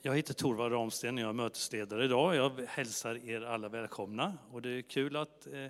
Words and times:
Jag 0.00 0.16
heter 0.16 0.34
Torvald 0.34 0.72
Ramsten 0.72 1.14
och 1.14 1.20
jag 1.20 1.28
är 1.28 1.32
mötesledare 1.32 2.04
idag. 2.04 2.34
Jag 2.34 2.60
hälsar 2.68 3.28
er 3.28 3.40
alla 3.40 3.68
välkomna. 3.68 4.38
Och 4.52 4.62
det 4.62 4.70
är 4.70 4.82
kul 4.82 5.16
att 5.16 5.46
eh, 5.46 5.66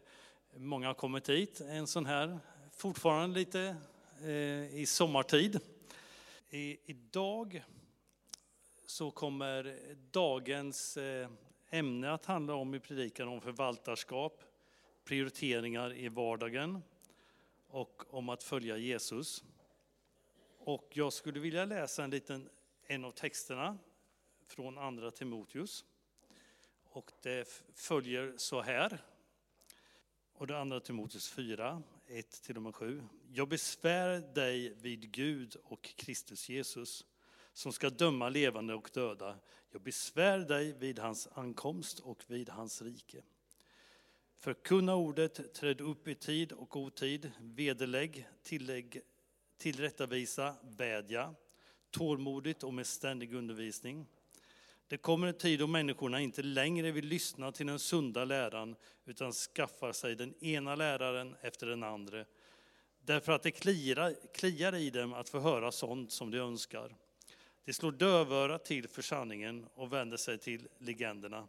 många 0.56 0.86
har 0.86 0.94
kommit 0.94 1.28
hit 1.28 1.60
en 1.60 1.86
sån 1.86 2.06
här, 2.06 2.38
fortfarande 2.76 3.38
lite 3.38 3.76
eh, 4.22 4.76
i 4.76 4.84
sommartid. 4.86 5.60
I, 6.50 6.90
idag 6.90 7.64
så 8.86 9.10
kommer 9.10 9.76
dagens 10.10 10.96
eh, 10.96 11.28
ämne 11.70 12.12
att 12.12 12.26
handla 12.26 12.54
om 12.54 12.74
i 12.74 12.80
predikan 12.80 13.28
om 13.28 13.40
förvaltarskap, 13.40 14.42
prioriteringar 15.04 15.94
i 15.94 16.08
vardagen 16.08 16.82
och 17.68 18.14
om 18.14 18.28
att 18.28 18.42
följa 18.42 18.76
Jesus. 18.76 19.44
Och 20.58 20.88
jag 20.92 21.12
skulle 21.12 21.40
vilja 21.40 21.64
läsa 21.64 22.04
en 22.04 22.10
liten 22.10 22.48
en 22.86 23.04
av 23.04 23.10
texterna 23.10 23.78
från 24.48 24.78
Andra 24.78 25.10
Timoteus. 25.10 25.84
Och 26.84 27.12
det 27.22 27.62
följer 27.74 28.34
så 28.36 28.60
här. 28.60 28.98
Och 30.32 30.46
det 30.46 30.58
andra 30.58 30.80
Timoteus 30.80 31.28
4, 31.28 31.82
1 32.06 32.42
till 32.42 32.56
och 32.56 32.62
med 32.62 32.74
7. 32.74 33.02
Jag 33.32 33.48
besvär 33.48 34.34
dig 34.34 34.74
vid 34.74 35.10
Gud 35.10 35.56
och 35.64 35.82
Kristus 35.82 36.48
Jesus 36.48 37.04
som 37.52 37.72
ska 37.72 37.90
döma 37.90 38.28
levande 38.28 38.74
och 38.74 38.90
döda. 38.92 39.38
Jag 39.70 39.82
besvär 39.82 40.38
dig 40.38 40.72
vid 40.72 40.98
hans 40.98 41.28
ankomst 41.32 42.00
och 42.00 42.24
vid 42.26 42.48
hans 42.48 42.82
rike. 42.82 43.22
Förkunna 44.36 44.94
ordet, 44.94 45.54
träd 45.54 45.80
upp 45.80 46.08
i 46.08 46.14
tid 46.14 46.52
och 46.52 46.76
otid, 46.76 47.32
vederlägg, 47.40 48.28
tillägg, 48.42 49.00
tillrättavisa, 49.56 50.54
vädja, 50.62 51.34
tålmodigt 51.90 52.62
och 52.62 52.74
med 52.74 52.86
ständig 52.86 53.34
undervisning. 53.34 54.06
Det 54.88 54.96
kommer 54.96 55.26
en 55.26 55.34
tid 55.34 55.58
då 55.58 55.66
människorna 55.66 56.20
inte 56.20 56.42
längre 56.42 56.90
vill 56.90 57.06
lyssna 57.06 57.52
till 57.52 57.66
den 57.66 57.78
sunda 57.78 58.24
läran 58.24 58.76
utan 59.04 59.32
skaffar 59.32 59.92
sig 59.92 60.14
den 60.14 60.44
ena 60.44 60.74
läraren 60.74 61.36
efter 61.42 61.66
den 61.66 61.82
andra 61.82 62.24
därför 63.08 63.32
att 63.32 63.42
det 63.42 63.50
kliar, 63.50 64.14
kliar 64.34 64.74
i 64.74 64.90
dem 64.90 65.12
att 65.12 65.28
få 65.28 65.38
höra 65.38 65.72
sånt 65.72 66.12
som 66.12 66.30
de 66.30 66.38
önskar. 66.38 66.94
De 67.64 67.72
slår 67.72 67.92
dövörat 67.92 68.64
till 68.64 68.88
för 68.88 69.02
sanningen 69.02 69.66
och 69.74 69.92
vänder 69.92 70.16
sig 70.16 70.38
till 70.38 70.68
legenderna. 70.78 71.48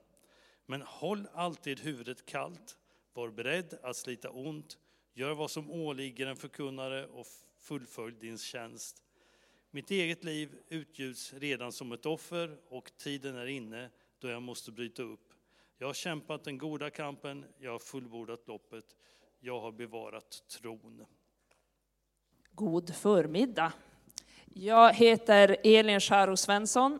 Men 0.65 0.81
håll 0.81 1.27
alltid 1.33 1.79
huvudet 1.79 2.25
kallt, 2.25 2.77
var 3.13 3.29
beredd 3.29 3.79
att 3.81 3.95
slita 3.95 4.29
ont, 4.29 4.77
gör 5.13 5.33
vad 5.33 5.51
som 5.51 5.71
åligger 5.71 6.27
en 6.27 6.35
förkunnare 6.35 7.07
och 7.07 7.27
fullfölj 7.59 8.15
din 8.19 8.37
tjänst. 8.37 9.03
Mitt 9.71 9.91
eget 9.91 10.23
liv 10.23 10.57
utgjuts 10.69 11.33
redan 11.33 11.71
som 11.71 11.91
ett 11.91 12.05
offer 12.05 12.57
och 12.69 12.91
tiden 12.97 13.35
är 13.35 13.45
inne 13.45 13.89
då 14.19 14.27
jag 14.27 14.41
måste 14.41 14.71
bryta 14.71 15.03
upp. 15.03 15.33
Jag 15.77 15.87
har 15.87 15.93
kämpat 15.93 16.43
den 16.43 16.57
goda 16.57 16.89
kampen, 16.89 17.45
jag 17.59 17.71
har 17.71 17.79
fullbordat 17.79 18.47
loppet, 18.47 18.85
jag 19.39 19.59
har 19.59 19.71
bevarat 19.71 20.43
tron. 20.47 21.05
God 22.51 22.95
förmiddag. 22.95 23.73
Jag 24.45 24.93
heter 24.93 25.57
Elin 25.63 25.99
Scharo 25.99 26.37
Svensson. 26.37 26.99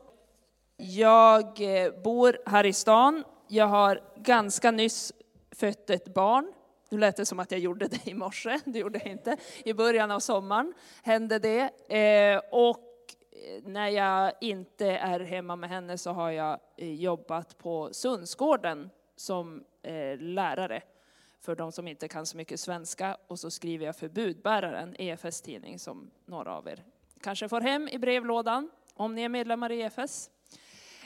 Jag 0.77 1.61
eh, 1.61 2.01
bor 2.01 2.37
här 2.45 2.65
i 2.65 2.73
stan. 2.73 3.23
Jag 3.47 3.67
har 3.67 4.01
ganska 4.17 4.71
nyss 4.71 5.13
fött 5.51 5.89
ett 5.89 6.13
barn. 6.13 6.53
Nu 6.89 6.97
lät 6.97 7.15
det 7.15 7.25
som 7.25 7.39
att 7.39 7.51
jag 7.51 7.59
gjorde 7.59 7.87
det 7.87 8.07
i 8.07 8.13
morse, 8.13 8.59
det 8.65 8.79
gjorde 8.79 8.99
jag 8.99 9.11
inte. 9.11 9.37
I 9.63 9.73
början 9.73 10.11
av 10.11 10.19
sommaren 10.19 10.73
hände 11.03 11.39
det. 11.39 11.61
Eh, 11.97 12.41
och 12.51 12.79
eh, 13.31 13.63
när 13.63 13.87
jag 13.87 14.33
inte 14.41 14.87
är 14.87 15.19
hemma 15.19 15.55
med 15.55 15.69
henne 15.69 15.97
så 15.97 16.11
har 16.11 16.31
jag 16.31 16.59
eh, 16.77 16.93
jobbat 16.93 17.57
på 17.57 17.89
Sundsgården 17.91 18.89
som 19.15 19.63
lärare 20.19 20.81
för 21.41 21.55
de 21.55 21.71
som 21.71 21.87
inte 21.87 22.07
kan 22.07 22.25
så 22.25 22.37
mycket 22.37 22.59
svenska. 22.59 23.17
Och 23.27 23.39
så 23.39 23.51
skriver 23.51 23.85
jag 23.85 23.95
för 23.95 24.09
budbäraren, 24.09 24.95
EFS 24.99 25.41
tidning, 25.41 25.79
som 25.79 26.11
några 26.25 26.55
av 26.55 26.67
er 26.67 26.83
kanske 27.21 27.49
får 27.49 27.61
hem 27.61 27.87
i 27.87 27.99
brevlådan 27.99 28.69
om 28.93 29.15
ni 29.15 29.21
är 29.21 29.29
medlemmar 29.29 29.71
i 29.71 29.81
EFS. 29.81 30.29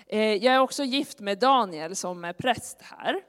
Jag 0.07 0.45
är 0.45 0.59
också 0.59 0.83
gift 0.83 1.19
med 1.19 1.39
Daniel 1.39 1.95
som 1.95 2.25
är 2.25 2.33
präst 2.33 2.81
här. 2.81 3.21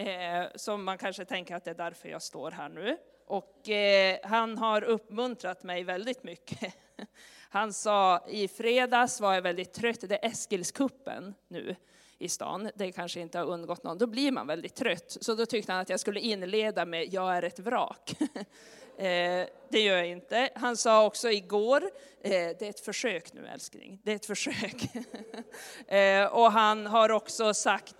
Eh, 0.00 0.46
som 0.54 0.84
man 0.84 0.98
kanske 0.98 1.24
tänker 1.24 1.54
att 1.54 1.64
det 1.64 1.70
är 1.70 1.74
därför 1.74 2.08
jag 2.08 2.22
står 2.22 2.50
här 2.50 2.68
nu. 2.68 2.96
Och 3.26 3.68
eh, 3.68 4.18
han 4.22 4.58
har 4.58 4.82
uppmuntrat 4.82 5.62
mig 5.62 5.84
väldigt 5.84 6.22
mycket. 6.22 6.74
Han 7.52 7.72
sa 7.72 8.26
i 8.28 8.48
fredags 8.48 9.20
var 9.20 9.34
jag 9.34 9.42
väldigt 9.42 9.72
trött, 9.72 10.00
det 10.00 10.24
är 10.24 10.30
Eskilskuppen 10.30 11.34
nu 11.48 11.76
i 12.18 12.28
stan. 12.28 12.70
Det 12.74 12.92
kanske 12.92 13.20
inte 13.20 13.38
har 13.38 13.46
undgått 13.46 13.82
någon. 13.82 13.98
Då 13.98 14.06
blir 14.06 14.32
man 14.32 14.46
väldigt 14.46 14.74
trött. 14.74 15.16
Så 15.20 15.34
då 15.34 15.46
tyckte 15.46 15.72
han 15.72 15.80
att 15.80 15.88
jag 15.88 16.00
skulle 16.00 16.20
inleda 16.20 16.84
med 16.84 17.14
Jag 17.14 17.36
är 17.36 17.42
ett 17.42 17.58
vrak. 17.58 18.14
Eh, 19.00 19.46
det 19.68 19.80
gör 19.80 19.96
jag 19.96 20.06
inte. 20.06 20.50
Han 20.54 20.76
sa 20.76 21.06
också 21.06 21.30
igår, 21.30 21.82
eh, 22.22 22.30
det 22.30 22.62
är 22.62 22.70
ett 22.70 22.80
försök 22.80 23.32
nu 23.32 23.46
älskling, 23.46 24.00
det 24.04 24.12
är 24.12 24.16
ett 24.16 24.26
försök. 24.26 24.76
Eh, 25.88 26.26
och 26.26 26.52
han 26.52 26.86
har 26.86 27.10
också 27.10 27.54
sagt 27.54 27.94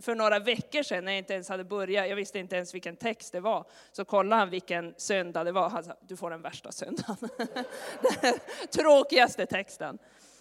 för 0.00 0.14
några 0.14 0.38
veckor 0.38 0.82
sedan 0.82 1.04
när 1.04 1.12
jag 1.12 1.18
inte 1.18 1.34
ens 1.34 1.48
hade 1.48 1.64
börjat, 1.64 2.08
jag 2.08 2.16
visste 2.16 2.38
inte 2.38 2.56
ens 2.56 2.74
vilken 2.74 2.96
text 2.96 3.32
det 3.32 3.40
var, 3.40 3.66
så 3.92 4.04
kollade 4.04 4.40
han 4.40 4.50
vilken 4.50 4.94
söndag 4.96 5.44
det 5.44 5.52
var. 5.52 5.68
Han 5.68 5.84
sa, 5.84 5.94
du 6.08 6.16
får 6.16 6.30
den 6.30 6.42
värsta 6.42 6.72
söndagen. 6.72 7.16
den 8.20 8.34
tråkigaste 8.70 9.46
texten. 9.46 9.98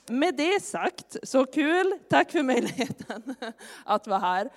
Med 0.10 0.36
det 0.36 0.64
sagt, 0.64 1.18
så 1.24 1.46
kul, 1.46 2.00
tack 2.10 2.32
för 2.32 2.44
möjligheten 2.44 3.36
att 3.86 4.08
vara 4.08 4.20
här. 4.20 4.50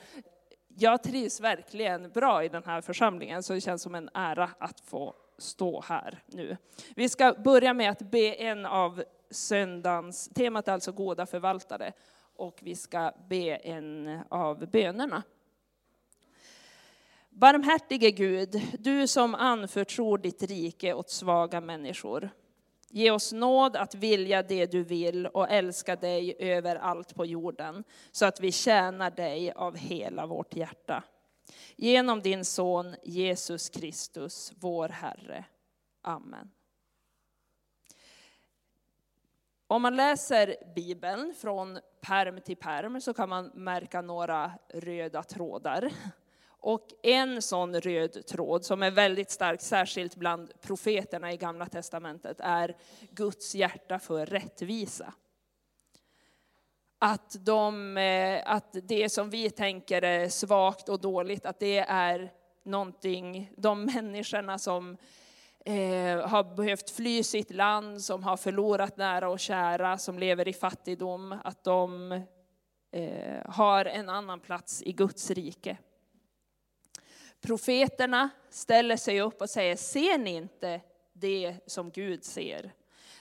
Jag 0.76 1.02
trivs 1.02 1.40
verkligen 1.40 2.10
bra 2.10 2.44
i 2.44 2.48
den 2.48 2.62
här 2.64 2.80
församlingen, 2.80 3.42
så 3.42 3.52
det 3.52 3.60
känns 3.60 3.82
som 3.82 3.94
en 3.94 4.10
ära 4.14 4.50
att 4.58 4.80
få 4.80 5.14
stå 5.38 5.80
här 5.80 6.22
nu. 6.26 6.56
Vi 6.96 7.08
ska 7.08 7.32
börja 7.32 7.74
med 7.74 7.90
att 7.90 8.10
be 8.10 8.34
en 8.34 8.66
av 8.66 9.04
söndagens, 9.30 10.28
temat 10.28 10.68
är 10.68 10.72
alltså 10.72 10.92
goda 10.92 11.26
förvaltare, 11.26 11.92
och 12.36 12.60
vi 12.62 12.76
ska 12.76 13.12
be 13.28 13.56
en 13.56 14.20
av 14.28 14.70
bönerna. 14.70 15.22
Barmhärtige 17.30 18.10
Gud, 18.10 18.62
du 18.78 19.06
som 19.06 19.34
anförtror 19.34 20.18
ditt 20.18 20.42
rike 20.42 20.94
åt 20.94 21.10
svaga 21.10 21.60
människor. 21.60 22.30
Ge 22.90 23.10
oss 23.10 23.32
nåd 23.32 23.76
att 23.76 23.94
vilja 23.94 24.42
det 24.42 24.66
du 24.66 24.84
vill 24.84 25.26
och 25.26 25.50
älska 25.50 25.96
dig 25.96 26.36
över 26.38 26.76
allt 26.76 27.14
på 27.14 27.26
jorden, 27.26 27.84
så 28.12 28.26
att 28.26 28.40
vi 28.40 28.52
tjänar 28.52 29.10
dig 29.10 29.52
av 29.52 29.76
hela 29.76 30.26
vårt 30.26 30.56
hjärta. 30.56 31.04
Genom 31.76 32.20
din 32.20 32.44
son 32.44 32.96
Jesus 33.02 33.68
Kristus, 33.68 34.52
vår 34.60 34.88
Herre. 34.88 35.44
Amen. 36.02 36.50
Om 39.66 39.82
man 39.82 39.96
läser 39.96 40.56
Bibeln 40.74 41.34
från 41.34 41.78
perm 42.00 42.40
till 42.40 42.56
perm 42.56 43.00
så 43.00 43.14
kan 43.14 43.28
man 43.28 43.50
märka 43.54 44.02
några 44.02 44.52
röda 44.68 45.22
trådar. 45.22 45.90
Och 46.46 46.88
en 47.02 47.42
sån 47.42 47.80
röd 47.80 48.26
tråd 48.26 48.64
som 48.64 48.82
är 48.82 48.90
väldigt 48.90 49.30
stark, 49.30 49.60
särskilt 49.60 50.16
bland 50.16 50.60
profeterna 50.60 51.32
i 51.32 51.36
Gamla 51.36 51.66
Testamentet, 51.66 52.40
är 52.40 52.76
Guds 53.10 53.54
hjärta 53.54 53.98
för 53.98 54.26
rättvisa 54.26 55.14
att, 57.04 57.36
de, 57.40 57.96
eh, 57.96 58.42
att 58.46 58.76
det 58.82 59.08
som 59.08 59.30
vi 59.30 59.50
tänker 59.50 60.02
är 60.02 60.28
svagt 60.28 60.88
och 60.88 61.00
dåligt, 61.00 61.46
att 61.46 61.60
det 61.60 61.78
är 61.78 62.32
någonting, 62.62 63.52
de 63.56 63.84
människorna 63.84 64.58
som 64.58 64.96
eh, 65.64 66.28
har 66.28 66.56
behövt 66.56 66.90
fly 66.90 67.22
sitt 67.22 67.50
land, 67.50 68.02
som 68.02 68.22
har 68.22 68.36
förlorat 68.36 68.96
nära 68.96 69.28
och 69.28 69.40
kära, 69.40 69.98
som 69.98 70.18
lever 70.18 70.48
i 70.48 70.52
fattigdom, 70.52 71.34
att 71.44 71.64
de 71.64 72.12
eh, 72.92 73.42
har 73.46 73.84
en 73.84 74.08
annan 74.08 74.40
plats 74.40 74.82
i 74.82 74.92
Guds 74.92 75.30
rike. 75.30 75.76
Profeterna 77.40 78.30
ställer 78.50 78.96
sig 78.96 79.20
upp 79.20 79.40
och 79.40 79.50
säger, 79.50 79.76
ser 79.76 80.18
ni 80.18 80.34
inte 80.34 80.80
det 81.12 81.56
som 81.66 81.90
Gud 81.90 82.24
ser? 82.24 82.72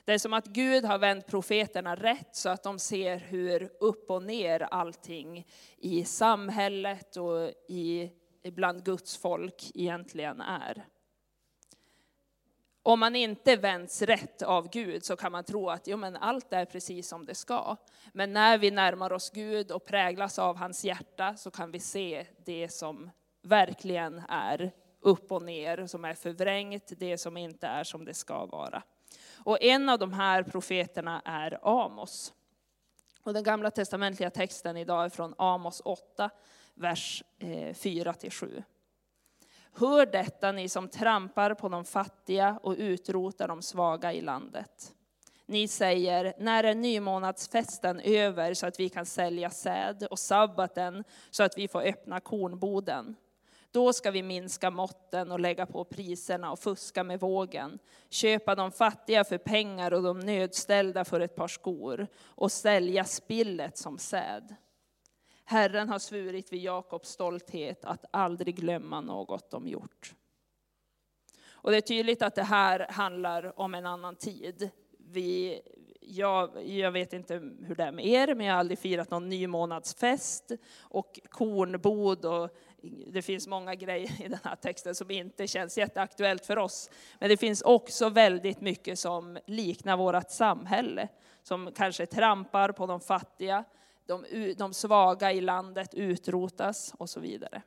Det 0.05 0.13
är 0.13 0.17
som 0.17 0.33
att 0.33 0.47
Gud 0.47 0.85
har 0.85 0.97
vänt 0.97 1.27
profeterna 1.27 1.95
rätt 1.95 2.35
så 2.35 2.49
att 2.49 2.63
de 2.63 2.79
ser 2.79 3.17
hur 3.17 3.69
upp 3.79 4.11
och 4.11 4.23
ner 4.23 4.61
allting 4.61 5.47
i 5.77 6.05
samhället 6.05 7.17
och 7.17 7.49
i, 7.67 8.11
bland 8.43 8.85
Guds 8.85 9.17
folk 9.17 9.71
egentligen 9.73 10.41
är. 10.41 10.85
Om 12.85 12.99
man 12.99 13.15
inte 13.15 13.55
vänds 13.55 14.01
rätt 14.01 14.41
av 14.41 14.69
Gud 14.69 15.05
så 15.05 15.15
kan 15.15 15.31
man 15.31 15.43
tro 15.43 15.69
att 15.69 15.87
jo, 15.87 15.97
men 15.97 16.15
allt 16.15 16.53
är 16.53 16.65
precis 16.65 17.07
som 17.07 17.25
det 17.25 17.35
ska. 17.35 17.75
Men 18.13 18.33
när 18.33 18.57
vi 18.57 18.71
närmar 18.71 19.13
oss 19.13 19.29
Gud 19.29 19.71
och 19.71 19.85
präglas 19.85 20.39
av 20.39 20.57
hans 20.57 20.85
hjärta 20.85 21.35
så 21.35 21.51
kan 21.51 21.71
vi 21.71 21.79
se 21.79 22.25
det 22.45 22.69
som 22.69 23.09
verkligen 23.41 24.21
är 24.29 24.71
upp 24.99 25.31
och 25.31 25.41
ner, 25.43 25.87
som 25.87 26.05
är 26.05 26.13
förvrängt, 26.13 26.93
det 26.97 27.17
som 27.17 27.37
inte 27.37 27.67
är 27.67 27.83
som 27.83 28.05
det 28.05 28.13
ska 28.13 28.45
vara. 28.45 28.83
Och 29.45 29.61
en 29.61 29.89
av 29.89 29.99
de 29.99 30.13
här 30.13 30.43
profeterna 30.43 31.21
är 31.25 31.59
Amos. 31.61 32.33
Och 33.23 33.33
den 33.33 33.43
gamla 33.43 33.71
testamentliga 33.71 34.29
texten 34.29 34.77
idag 34.77 35.05
är 35.05 35.09
från 35.09 35.35
Amos 35.37 35.81
8, 35.85 36.29
vers 36.73 37.23
eh, 37.39 37.47
4-7. 37.47 38.63
Hör 39.75 40.05
detta 40.05 40.51
ni 40.51 40.69
som 40.69 40.89
trampar 40.89 41.53
på 41.53 41.69
de 41.69 41.85
fattiga 41.85 42.59
och 42.63 42.75
utrotar 42.77 43.47
de 43.47 43.61
svaga 43.61 44.13
i 44.13 44.21
landet. 44.21 44.93
Ni 45.45 45.67
säger, 45.67 46.33
när 46.37 46.63
är 46.63 46.75
nymånadsfesten 46.75 47.99
över 47.99 48.53
så 48.53 48.67
att 48.67 48.79
vi 48.79 48.89
kan 48.89 49.05
sälja 49.05 49.49
säd 49.49 50.07
och 50.11 50.19
sabbaten 50.19 51.03
så 51.29 51.43
att 51.43 51.57
vi 51.57 51.67
får 51.67 51.81
öppna 51.81 52.19
kornboden? 52.19 53.15
Då 53.73 53.93
ska 53.93 54.11
vi 54.11 54.23
minska 54.23 54.71
måtten 54.71 55.31
och 55.31 55.39
lägga 55.39 55.65
på 55.65 55.83
priserna 55.83 56.51
och 56.51 56.59
fuska 56.59 57.03
med 57.03 57.19
vågen, 57.19 57.79
köpa 58.09 58.55
de 58.55 58.71
fattiga 58.71 59.23
för 59.23 59.37
pengar 59.37 59.93
och 59.93 60.03
de 60.03 60.19
nödställda 60.19 61.05
för 61.05 61.19
ett 61.19 61.35
par 61.35 61.47
skor 61.47 62.07
och 62.23 62.51
sälja 62.51 63.03
spillet 63.03 63.77
som 63.77 63.97
säd. 63.97 64.55
Herren 65.45 65.89
har 65.89 65.99
svurit 65.99 66.53
vid 66.53 66.61
Jakobs 66.61 67.09
stolthet 67.09 67.85
att 67.85 68.05
aldrig 68.11 68.55
glömma 68.55 69.01
något 69.01 69.51
de 69.51 69.67
gjort. 69.67 70.13
Och 71.51 71.71
det 71.71 71.77
är 71.77 71.81
tydligt 71.81 72.21
att 72.21 72.35
det 72.35 72.43
här 72.43 72.87
handlar 72.89 73.59
om 73.59 73.75
en 73.75 73.85
annan 73.85 74.15
tid. 74.15 74.69
Vi, 74.97 75.61
jag, 76.01 76.69
jag, 76.69 76.91
vet 76.91 77.13
inte 77.13 77.33
hur 77.61 77.75
det 77.75 77.83
är 77.83 77.91
med 77.91 78.05
er, 78.05 78.35
men 78.35 78.45
jag 78.45 78.53
har 78.53 78.59
aldrig 78.59 78.79
firat 78.79 79.11
någon 79.11 79.29
nymånadsfest 79.29 80.51
och 80.79 81.19
kornbod 81.29 82.25
och 82.25 82.49
det 83.07 83.21
finns 83.21 83.47
många 83.47 83.75
grejer 83.75 84.25
i 84.25 84.27
den 84.27 84.39
här 84.43 84.55
texten 84.55 84.95
som 84.95 85.11
inte 85.11 85.47
känns 85.47 85.77
jätteaktuellt 85.77 86.45
för 86.45 86.57
oss. 86.57 86.89
Men 87.19 87.29
det 87.29 87.37
finns 87.37 87.61
också 87.61 88.09
väldigt 88.09 88.61
mycket 88.61 88.99
som 88.99 89.37
liknar 89.45 89.97
vårt 89.97 90.31
samhälle, 90.31 91.07
som 91.43 91.71
kanske 91.75 92.05
trampar 92.05 92.71
på 92.71 92.85
de 92.85 92.99
fattiga, 92.99 93.63
de, 94.05 94.25
de 94.57 94.73
svaga 94.73 95.31
i 95.31 95.41
landet 95.41 95.93
utrotas 95.93 96.93
och 96.97 97.09
så 97.09 97.19
vidare. 97.19 97.61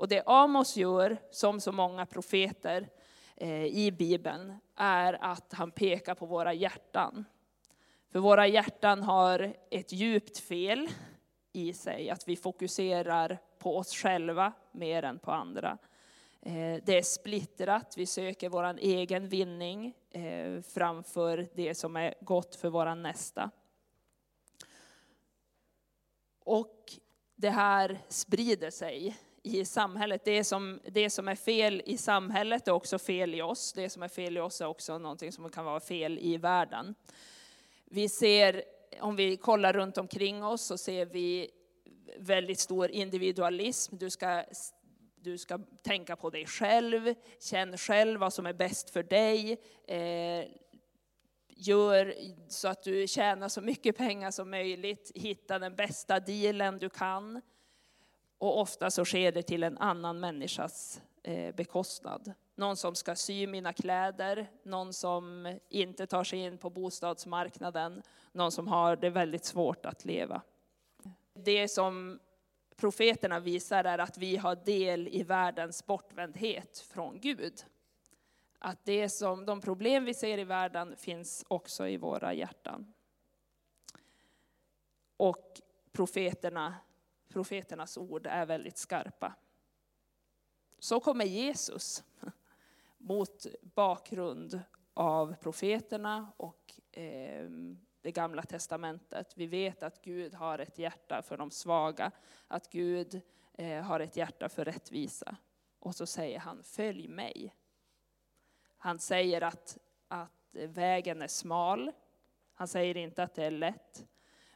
Och 0.00 0.08
det 0.08 0.22
Amos 0.26 0.76
gör, 0.76 1.16
som 1.30 1.60
så 1.60 1.72
många 1.72 2.06
profeter 2.06 2.88
eh, 3.36 3.64
i 3.64 3.92
Bibeln, 3.98 4.54
är 4.76 5.24
att 5.24 5.52
han 5.52 5.70
pekar 5.70 6.14
på 6.14 6.26
våra 6.26 6.52
hjärtan. 6.52 7.24
För 8.12 8.18
våra 8.18 8.46
hjärtan 8.46 9.02
har 9.02 9.54
ett 9.70 9.92
djupt 9.92 10.38
fel 10.38 10.88
i 11.52 11.72
sig, 11.72 12.10
att 12.10 12.28
vi 12.28 12.36
fokuserar 12.36 13.38
på 13.58 13.76
oss 13.76 13.94
själva 13.94 14.52
mer 14.72 15.02
än 15.02 15.18
på 15.18 15.32
andra. 15.32 15.78
Eh, 16.42 16.82
det 16.84 16.98
är 16.98 17.02
splittrat, 17.02 17.94
vi 17.96 18.06
söker 18.06 18.48
vår 18.48 18.78
egen 18.78 19.28
vinning 19.28 19.94
eh, 20.10 20.62
framför 20.62 21.48
det 21.54 21.74
som 21.74 21.96
är 21.96 22.14
gott 22.20 22.56
för 22.56 22.68
vår 22.68 22.94
nästa. 22.94 23.50
Och 26.44 26.92
det 27.36 27.50
här 27.50 27.98
sprider 28.08 28.70
sig 28.70 29.16
i 29.42 29.64
samhället. 29.64 30.24
Det 30.24 30.44
som, 30.44 30.80
det 30.84 31.10
som 31.10 31.28
är 31.28 31.34
fel 31.34 31.82
i 31.86 31.96
samhället 31.96 32.68
är 32.68 32.72
också 32.72 32.98
fel 32.98 33.34
i 33.34 33.42
oss. 33.42 33.72
Det 33.72 33.90
som 33.90 34.02
är 34.02 34.08
fel 34.08 34.36
i 34.36 34.40
oss 34.40 34.60
är 34.60 34.66
också 34.66 34.98
någonting 34.98 35.32
som 35.32 35.50
kan 35.50 35.64
vara 35.64 35.80
fel 35.80 36.18
i 36.18 36.36
världen. 36.36 36.94
Vi 37.84 38.08
ser, 38.08 38.64
om 39.00 39.16
vi 39.16 39.36
kollar 39.36 39.72
runt 39.72 39.98
omkring 39.98 40.44
oss, 40.44 40.62
så 40.62 40.78
ser 40.78 41.06
vi 41.06 41.50
väldigt 42.18 42.58
stor 42.58 42.90
individualism. 42.90 43.96
Du 43.96 44.10
ska, 44.10 44.44
du 45.14 45.38
ska 45.38 45.58
tänka 45.82 46.16
på 46.16 46.30
dig 46.30 46.46
själv, 46.46 47.14
känn 47.40 47.78
själv 47.78 48.20
vad 48.20 48.32
som 48.32 48.46
är 48.46 48.52
bäst 48.52 48.90
för 48.90 49.02
dig. 49.02 49.60
Eh, 49.86 50.46
gör 51.48 52.14
så 52.48 52.68
att 52.68 52.82
du 52.82 53.06
tjänar 53.06 53.48
så 53.48 53.60
mycket 53.60 53.96
pengar 53.96 54.30
som 54.30 54.50
möjligt, 54.50 55.12
hitta 55.14 55.58
den 55.58 55.76
bästa 55.76 56.20
dealen 56.20 56.78
du 56.78 56.88
kan. 56.88 57.40
Och 58.38 58.60
ofta 58.60 58.90
så 58.90 59.04
sker 59.04 59.32
det 59.32 59.42
till 59.42 59.62
en 59.62 59.78
annan 59.78 60.20
människas 60.20 61.02
eh, 61.22 61.54
bekostnad. 61.54 62.32
Någon 62.60 62.76
som 62.76 62.94
ska 62.94 63.14
sy 63.14 63.46
mina 63.46 63.72
kläder, 63.72 64.50
någon 64.62 64.92
som 64.92 65.58
inte 65.68 66.06
tar 66.06 66.24
sig 66.24 66.38
in 66.38 66.58
på 66.58 66.70
bostadsmarknaden, 66.70 68.02
någon 68.32 68.52
som 68.52 68.68
har 68.68 68.96
det 68.96 69.10
väldigt 69.10 69.44
svårt 69.44 69.86
att 69.86 70.04
leva. 70.04 70.42
Det 71.34 71.68
som 71.68 72.20
profeterna 72.76 73.40
visar 73.40 73.84
är 73.84 73.98
att 73.98 74.18
vi 74.18 74.36
har 74.36 74.56
del 74.56 75.08
i 75.08 75.22
världens 75.22 75.86
bortvändhet 75.86 76.78
från 76.78 77.20
Gud. 77.20 77.64
Att 78.58 78.84
det 78.84 79.08
som, 79.08 79.46
de 79.46 79.60
problem 79.60 80.04
vi 80.04 80.14
ser 80.14 80.38
i 80.38 80.44
världen 80.44 80.96
finns 80.96 81.44
också 81.48 81.88
i 81.88 81.96
våra 81.96 82.34
hjärtan. 82.34 82.92
Och 85.16 85.60
profeterna, 85.92 86.74
profeternas 87.28 87.98
ord 87.98 88.26
är 88.26 88.46
väldigt 88.46 88.78
skarpa. 88.78 89.34
Så 90.78 91.00
kommer 91.00 91.24
Jesus 91.24 92.04
mot 93.00 93.46
bakgrund 93.62 94.60
av 94.94 95.34
profeterna 95.34 96.32
och 96.36 96.80
eh, 96.92 97.50
det 98.00 98.12
gamla 98.12 98.42
testamentet. 98.42 99.32
Vi 99.36 99.46
vet 99.46 99.82
att 99.82 100.02
Gud 100.02 100.34
har 100.34 100.58
ett 100.58 100.78
hjärta 100.78 101.22
för 101.22 101.36
de 101.36 101.50
svaga, 101.50 102.10
att 102.48 102.72
Gud 102.72 103.20
eh, 103.52 103.82
har 103.82 104.00
ett 104.00 104.16
hjärta 104.16 104.48
för 104.48 104.64
rättvisa. 104.64 105.36
Och 105.78 105.94
så 105.94 106.06
säger 106.06 106.38
han, 106.38 106.62
följ 106.62 107.08
mig. 107.08 107.54
Han 108.76 108.98
säger 108.98 109.42
att, 109.42 109.78
att 110.08 110.50
vägen 110.52 111.22
är 111.22 111.28
smal. 111.28 111.92
Han 112.54 112.68
säger 112.68 112.96
inte 112.96 113.22
att 113.22 113.34
det 113.34 113.44
är 113.44 113.50
lätt. 113.50 114.06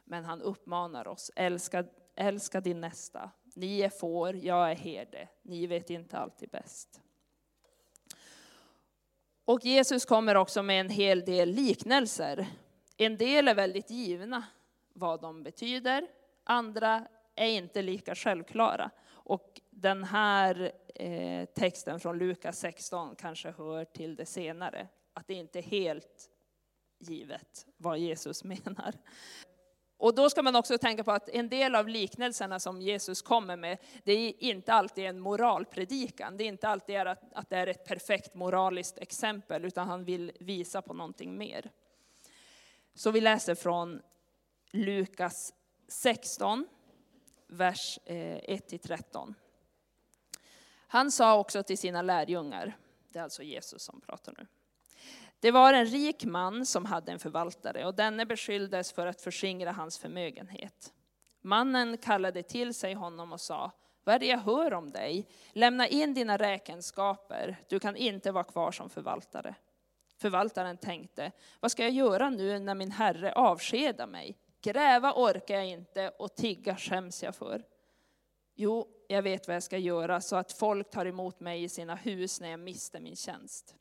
Men 0.03 0.25
han 0.25 0.41
uppmanar 0.41 1.07
oss, 1.07 1.31
älska, 1.35 1.85
älska 2.15 2.61
din 2.61 2.81
nästa. 2.81 3.31
Ni 3.55 3.81
är 3.81 3.89
får, 3.89 4.35
jag 4.35 4.71
är 4.71 4.75
herde. 4.75 5.29
Ni 5.41 5.67
vet 5.67 5.89
inte 5.89 6.17
alltid 6.17 6.49
bäst. 6.49 7.01
Och 9.45 9.65
Jesus 9.65 10.05
kommer 10.05 10.35
också 10.35 10.63
med 10.63 10.79
en 10.79 10.89
hel 10.89 11.25
del 11.25 11.49
liknelser. 11.49 12.47
En 12.97 13.17
del 13.17 13.47
är 13.47 13.55
väldigt 13.55 13.89
givna 13.89 14.43
vad 14.93 15.21
de 15.21 15.43
betyder. 15.43 16.07
Andra 16.43 17.07
är 17.35 17.47
inte 17.47 17.81
lika 17.81 18.15
självklara. 18.15 18.91
Och 19.07 19.61
den 19.69 20.03
här 20.03 20.71
eh, 20.95 21.45
texten 21.45 21.99
från 21.99 22.17
Lukas 22.17 22.59
16 22.59 23.15
kanske 23.15 23.51
hör 23.51 23.85
till 23.85 24.15
det 24.15 24.25
senare. 24.25 24.87
Att 25.13 25.27
det 25.27 25.33
inte 25.33 25.59
är 25.59 25.63
helt 25.63 26.29
givet 26.99 27.65
vad 27.77 27.97
Jesus 27.97 28.43
menar. 28.43 28.93
Och 29.97 30.15
då 30.15 30.29
ska 30.29 30.43
man 30.43 30.55
också 30.55 30.77
tänka 30.77 31.03
på 31.03 31.11
att 31.11 31.29
en 31.29 31.49
del 31.49 31.75
av 31.75 31.87
liknelserna 31.87 32.59
som 32.59 32.81
Jesus 32.81 33.21
kommer 33.21 33.57
med, 33.57 33.77
det 34.03 34.11
är 34.13 34.43
inte 34.43 34.73
alltid 34.73 35.05
en 35.05 35.19
moralpredikan. 35.19 36.37
Det 36.37 36.43
är 36.43 36.47
inte 36.47 36.67
alltid 36.67 36.97
att, 36.97 37.33
att 37.33 37.49
det 37.49 37.57
är 37.57 37.67
ett 37.67 37.85
perfekt 37.85 38.35
moraliskt 38.35 38.97
exempel, 38.97 39.65
utan 39.65 39.87
han 39.87 40.03
vill 40.03 40.31
visa 40.39 40.81
på 40.81 40.93
någonting 40.93 41.37
mer. 41.37 41.71
Så 42.93 43.11
vi 43.11 43.21
läser 43.21 43.55
från 43.55 44.01
Lukas 44.71 45.53
16, 45.87 46.67
vers 47.47 47.99
eh, 48.05 48.15
1-13. 48.15 49.33
Han 50.87 51.11
sa 51.11 51.39
också 51.39 51.63
till 51.63 51.77
sina 51.77 52.01
lärjungar, 52.01 52.77
det 53.09 53.19
är 53.19 53.23
alltså 53.23 53.43
Jesus 53.43 53.83
som 53.83 54.01
pratar 54.01 54.33
nu. 54.37 54.47
Det 55.39 55.51
var 55.51 55.73
en 55.73 55.85
rik 55.85 56.25
man 56.25 56.65
som 56.65 56.85
hade 56.85 57.11
en 57.11 57.19
förvaltare 57.19 57.85
och 57.85 57.95
denne 57.95 58.25
beskylldes 58.25 58.91
för 58.91 59.07
att 59.07 59.21
förskingra 59.21 59.71
hans 59.71 59.97
förmögenhet. 59.97 60.93
Mannen 61.41 61.97
kallade 61.97 62.43
till 62.43 62.73
sig 62.73 62.93
honom 62.93 63.33
och 63.33 63.41
sa, 63.41 63.71
vad 64.03 64.15
är 64.15 64.19
det 64.19 64.25
jag 64.25 64.37
hör 64.37 64.73
om 64.73 64.91
dig? 64.91 65.27
Lämna 65.53 65.87
in 65.87 66.13
dina 66.13 66.37
räkenskaper, 66.37 67.57
du 67.69 67.79
kan 67.79 67.95
inte 67.95 68.31
vara 68.31 68.43
kvar 68.43 68.71
som 68.71 68.89
förvaltare. 68.89 69.55
Förvaltaren 70.17 70.77
tänkte, 70.77 71.31
vad 71.59 71.71
ska 71.71 71.83
jag 71.83 71.91
göra 71.91 72.29
nu 72.29 72.59
när 72.59 72.75
min 72.75 72.91
herre 72.91 73.33
avskedar 73.33 74.07
mig? 74.07 74.37
Gräva 74.61 75.13
orkar 75.13 75.55
jag 75.55 75.67
inte 75.67 76.09
och 76.09 76.35
tigga 76.35 76.75
skäms 76.75 77.23
jag 77.23 77.35
för. 77.35 77.63
Jo, 78.55 78.87
jag 79.07 79.21
vet 79.21 79.47
vad 79.47 79.55
jag 79.55 79.63
ska 79.63 79.77
göra 79.77 80.21
så 80.21 80.35
att 80.35 80.51
folk 80.51 80.89
tar 80.89 81.05
emot 81.05 81.39
mig 81.39 81.63
i 81.63 81.69
sina 81.69 81.95
hus 81.95 82.41
när 82.41 82.49
jag 82.49 82.59
mister 82.59 82.99
min 82.99 83.15
tjänst. 83.15 83.75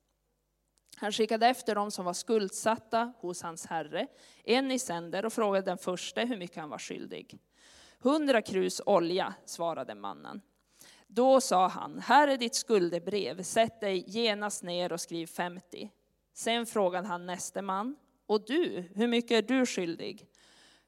Han 0.96 1.12
skickade 1.12 1.46
efter 1.46 1.74
dem 1.74 1.90
som 1.90 2.04
var 2.04 2.12
skuldsatta 2.12 3.12
hos 3.20 3.42
hans 3.42 3.66
herre, 3.66 4.06
en 4.44 4.70
i 4.70 4.78
sänder 4.78 5.24
och 5.24 5.32
frågade 5.32 5.70
den 5.70 5.78
första 5.78 6.20
hur 6.20 6.36
mycket 6.36 6.56
han 6.56 6.70
var 6.70 6.78
skyldig. 6.78 7.38
Hundra 7.98 8.42
krus 8.42 8.80
olja, 8.86 9.34
svarade 9.44 9.94
mannen. 9.94 10.40
Då 11.06 11.40
sa 11.40 11.68
han, 11.68 11.98
här 11.98 12.28
är 12.28 12.36
ditt 12.36 12.54
skuldebrev, 12.54 13.42
sätt 13.42 13.80
dig 13.80 14.04
genast 14.06 14.62
ner 14.62 14.92
och 14.92 15.00
skriv 15.00 15.26
50. 15.26 15.90
Sen 16.34 16.66
frågade 16.66 17.08
han 17.08 17.26
näste 17.26 17.62
man, 17.62 17.96
och 18.26 18.44
du, 18.46 18.84
hur 18.94 19.08
mycket 19.08 19.30
är 19.30 19.58
du 19.58 19.66
skyldig? 19.66 20.26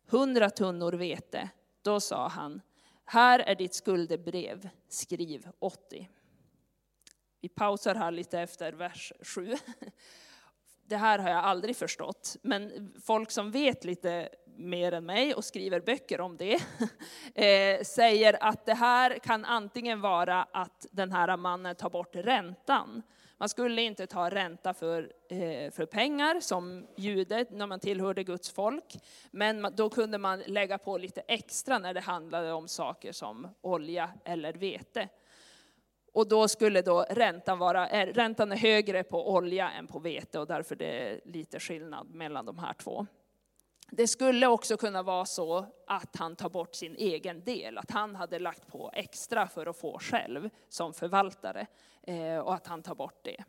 Hundra 0.07 0.51
tunnor 0.51 0.93
vete. 0.93 1.51
Då 1.83 2.01
sa 2.01 2.29
han, 2.29 2.61
här 3.05 3.39
är 3.39 3.55
ditt 3.55 3.75
skuldebrev, 3.75 4.69
skriv 4.89 5.49
80. 5.59 6.09
Vi 7.47 7.51
pausar 7.51 7.95
här 7.95 8.11
lite 8.11 8.41
efter 8.41 8.73
vers 8.73 9.13
7. 9.21 9.55
Det 10.87 10.97
här 10.97 11.19
har 11.19 11.31
jag 11.31 11.39
aldrig 11.39 11.77
förstått, 11.77 12.37
men 12.43 12.93
folk 13.05 13.31
som 13.31 13.51
vet 13.51 13.85
lite 13.85 14.29
mer 14.57 14.93
än 14.93 15.07
mig 15.07 15.35
och 15.35 15.45
skriver 15.45 15.81
böcker 15.81 16.21
om 16.21 16.37
det, 16.37 16.55
eh, 17.35 17.85
säger 17.85 18.45
att 18.45 18.67
det 18.67 18.75
här 18.75 19.19
kan 19.19 19.45
antingen 19.45 20.01
vara 20.01 20.43
att 20.43 20.87
den 20.91 21.13
här 21.13 21.37
mannen 21.37 21.77
tar 21.77 21.91
bort 21.91 22.17
räntan. 22.17 23.03
Man 23.39 23.49
skulle 23.49 23.83
inte 23.83 24.07
ta 24.07 24.31
ränta 24.31 24.75
för, 24.75 25.13
eh, 25.29 25.71
för 25.71 25.87
pengar 25.87 26.41
som 26.41 26.87
jude 26.97 27.47
när 27.51 27.67
man 27.67 27.81
tillhörde 27.81 28.25
Guds 28.25 28.51
folk. 28.51 28.97
Men 29.31 29.73
då 29.77 29.91
kunde 29.91 30.19
man 30.19 30.41
lägga 30.47 30.79
på 30.79 30.99
lite 30.99 31.21
extra 31.21 31.79
när 31.79 31.95
det 31.95 32.01
handlade 32.01 32.53
om 32.53 32.69
saker 32.69 33.13
som 33.13 33.49
olja 33.61 34.11
eller 34.25 34.53
vete. 34.53 35.09
Och 36.17 36.29
då 36.29 36.49
skulle 36.49 36.83
då 36.83 37.07
räntan 37.11 37.59
vara, 37.59 37.89
eh, 37.89 38.07
räntan 38.07 38.53
är 38.53 38.57
högre 38.57 39.03
på 39.03 39.35
olja 39.35 39.71
än 39.71 39.87
på 39.87 39.99
vete 39.99 40.39
och 40.39 40.47
därför 40.47 40.77
det 40.77 40.87
är 40.87 41.21
lite 41.25 41.61
skillnad 41.61 42.11
mellan 42.11 42.47
de 42.47 42.59
här 42.59 42.73
två. 42.73 43.07
Det 43.91 44.07
skulle 44.07 44.47
också 44.47 44.77
kunna 44.77 45.03
vara 45.03 45.25
så 45.25 45.67
att 45.87 46.17
han 46.17 46.37
tar 46.37 46.49
bort 46.49 46.75
sin 46.75 46.95
egen 46.97 47.45
del, 47.45 47.79
att 47.79 47.91
han 47.91 48.15
hade 48.15 48.39
lagt 48.39 48.67
på 48.67 48.91
extra 48.95 49.47
för 49.47 49.67
att 49.67 49.77
få 49.77 49.99
själv 49.99 50.51
som 50.69 50.93
förvaltare 50.93 51.67
eh, 52.03 52.39
och 52.39 52.55
att 52.55 52.67
han 52.67 52.83
tar 52.83 52.95
bort 52.95 53.25
det. 53.25 53.45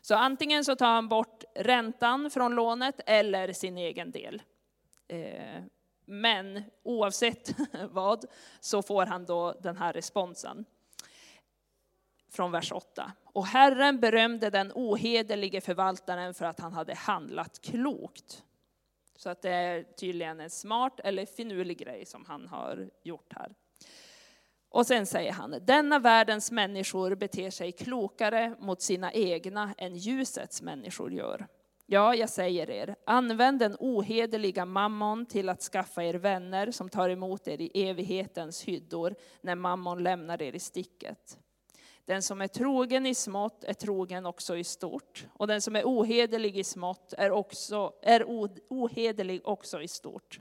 Så 0.00 0.14
antingen 0.14 0.64
så 0.64 0.76
tar 0.76 0.94
han 0.94 1.08
bort 1.08 1.44
räntan 1.54 2.30
från 2.30 2.54
lånet 2.54 3.00
eller 3.06 3.52
sin 3.52 3.78
egen 3.78 4.10
del. 4.10 4.42
Eh, 5.08 5.62
men 6.04 6.62
oavsett 6.82 7.54
vad 7.90 8.24
så 8.60 8.82
får 8.82 9.06
han 9.06 9.24
då 9.24 9.52
den 9.60 9.76
här 9.76 9.92
responsen 9.92 10.64
från 12.32 12.52
vers 12.52 12.72
8. 12.72 13.12
Och 13.24 13.46
Herren 13.46 14.00
berömde 14.00 14.50
den 14.50 14.72
ohederlige 14.74 15.60
förvaltaren 15.60 16.34
för 16.34 16.44
att 16.44 16.60
han 16.60 16.72
hade 16.72 16.94
handlat 16.94 17.60
klokt. 17.60 18.42
Så 19.16 19.30
att 19.30 19.42
det 19.42 19.50
är 19.50 19.82
tydligen 19.82 20.40
en 20.40 20.50
smart 20.50 21.00
eller 21.04 21.26
finurlig 21.26 21.78
grej 21.78 22.06
som 22.06 22.24
han 22.24 22.48
har 22.48 22.90
gjort 23.02 23.32
här. 23.36 23.54
Och 24.68 24.86
sen 24.86 25.06
säger 25.06 25.32
han, 25.32 25.54
denna 25.62 25.98
världens 25.98 26.50
människor 26.50 27.14
beter 27.14 27.50
sig 27.50 27.72
klokare 27.72 28.56
mot 28.58 28.82
sina 28.82 29.12
egna 29.12 29.74
än 29.78 29.96
ljusets 29.96 30.62
människor 30.62 31.12
gör. 31.12 31.46
Ja, 31.86 32.14
jag 32.14 32.28
säger 32.28 32.70
er, 32.70 32.96
använd 33.06 33.58
den 33.58 33.76
ohederliga 33.78 34.64
mammon 34.64 35.26
till 35.26 35.48
att 35.48 35.62
skaffa 35.62 36.04
er 36.04 36.14
vänner 36.14 36.70
som 36.70 36.88
tar 36.88 37.08
emot 37.08 37.48
er 37.48 37.60
i 37.60 37.88
evighetens 37.88 38.62
hyddor 38.62 39.14
när 39.40 39.54
mammon 39.54 40.02
lämnar 40.02 40.42
er 40.42 40.54
i 40.54 40.58
sticket. 40.58 41.38
Den 42.04 42.22
som 42.22 42.40
är 42.40 42.48
trogen 42.48 43.06
i 43.06 43.14
smått 43.14 43.64
är 43.64 43.74
trogen 43.74 44.26
också 44.26 44.56
i 44.56 44.64
stort. 44.64 45.26
Och 45.32 45.46
den 45.46 45.62
som 45.62 45.76
är 45.76 45.84
ohederlig 45.84 46.58
i 46.58 46.64
smått 46.64 47.14
är, 47.18 47.30
också, 47.30 47.92
är 48.02 48.24
ohederlig 48.68 49.40
också 49.44 49.82
i 49.82 49.88
stort. 49.88 50.40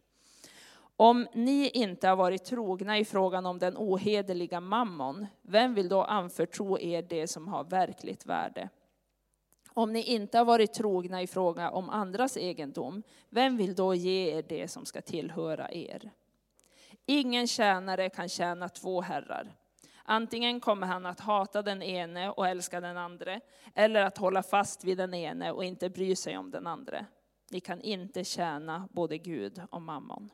Om 0.96 1.27
ni 1.34 1.70
inte 1.70 2.08
har 2.08 2.15
varit 2.15 2.46
trogna 2.46 2.98
i 2.98 3.06
frågan 3.06 3.46
om 3.46 3.60
den 3.60 3.77
ohederliga 3.77 4.60
mammon, 4.60 5.27
vem 5.41 5.74
vill 5.74 5.89
då 5.89 6.03
anförtro 6.03 6.80
er 6.80 7.01
det 7.01 7.27
som 7.27 7.48
har 7.48 7.63
verkligt 7.63 8.25
värde? 8.25 8.70
Om 9.74 9.94
ni 9.94 10.03
inte 10.03 10.38
har 10.38 10.46
varit 10.46 10.74
trogna 10.74 11.22
i 11.22 11.27
fråga 11.27 11.72
om 11.72 11.89
andras 11.89 12.38
egendom, 12.38 13.03
vem 13.30 13.58
vill 13.58 13.75
då 13.75 13.96
ge 13.96 14.38
er 14.38 14.41
det 14.41 14.68
som 14.68 14.86
ska 14.86 15.01
tillhöra 15.01 15.72
er? 15.72 16.12
Ingen 17.06 17.48
tjänare 17.48 18.10
kan 18.10 18.30
tjäna 18.30 18.70
två 18.70 19.01
herrar. 19.01 19.56
Antingen 20.03 20.60
kommer 20.60 20.88
han 20.88 21.05
att 21.05 21.20
hata 21.20 21.62
den 21.62 21.81
ene 21.81 22.29
och 22.29 22.48
älska 22.48 22.81
den 22.81 22.98
andra, 22.98 23.41
eller 23.75 24.01
att 24.01 24.17
hålla 24.17 24.43
fast 24.43 24.84
vid 24.84 24.98
den 24.98 25.13
ene 25.13 25.51
och 25.51 25.63
inte 25.65 25.89
bry 25.89 26.15
sig 26.15 26.38
om 26.38 26.51
den 26.51 26.67
andra. 26.67 27.05
Ni 27.51 27.60
kan 27.60 27.81
inte 27.81 28.24
tjäna 28.24 28.88
både 28.91 29.17
Gud 29.17 29.62
och 29.72 29.81
mammon. 29.81 30.31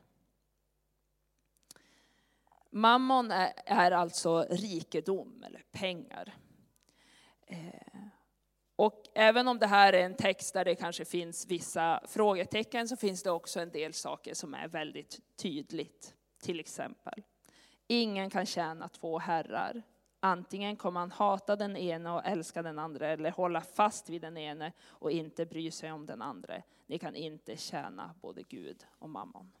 Mammon 2.70 3.30
är, 3.30 3.52
är 3.66 3.90
alltså 3.90 4.46
rikedom 4.50 5.42
eller 5.46 5.62
pengar. 5.70 6.34
Eh, 7.46 7.98
och 8.76 9.02
även 9.14 9.48
om 9.48 9.58
det 9.58 9.66
här 9.66 9.92
är 9.92 10.04
en 10.04 10.16
text 10.16 10.54
där 10.54 10.64
det 10.64 10.74
kanske 10.74 11.04
finns 11.04 11.46
vissa 11.46 12.02
frågetecken 12.08 12.88
så 12.88 12.96
finns 12.96 13.22
det 13.22 13.30
också 13.30 13.60
en 13.60 13.70
del 13.70 13.92
saker 13.92 14.34
som 14.34 14.54
är 14.54 14.68
väldigt 14.68 15.20
tydligt. 15.36 16.14
Till 16.42 16.60
exempel 16.60 17.22
Ingen 17.90 18.30
kan 18.30 18.46
tjäna 18.46 18.88
två 18.88 19.18
herrar. 19.18 19.82
Antingen 20.20 20.76
kommer 20.76 21.00
han 21.00 21.10
hata 21.10 21.56
den 21.56 21.76
ena 21.76 22.14
och 22.14 22.26
älska 22.26 22.62
den 22.62 22.78
andra 22.78 23.08
eller 23.08 23.30
hålla 23.30 23.60
fast 23.60 24.08
vid 24.10 24.22
den 24.22 24.36
ene 24.36 24.72
och 24.80 25.10
inte 25.10 25.46
bry 25.46 25.70
sig 25.70 25.92
om 25.92 26.06
den 26.06 26.22
andra. 26.22 26.62
Ni 26.86 26.98
kan 26.98 27.16
inte 27.16 27.56
tjäna 27.56 28.14
både 28.20 28.42
Gud 28.42 28.86
och 28.98 29.10
mammon. 29.10 29.52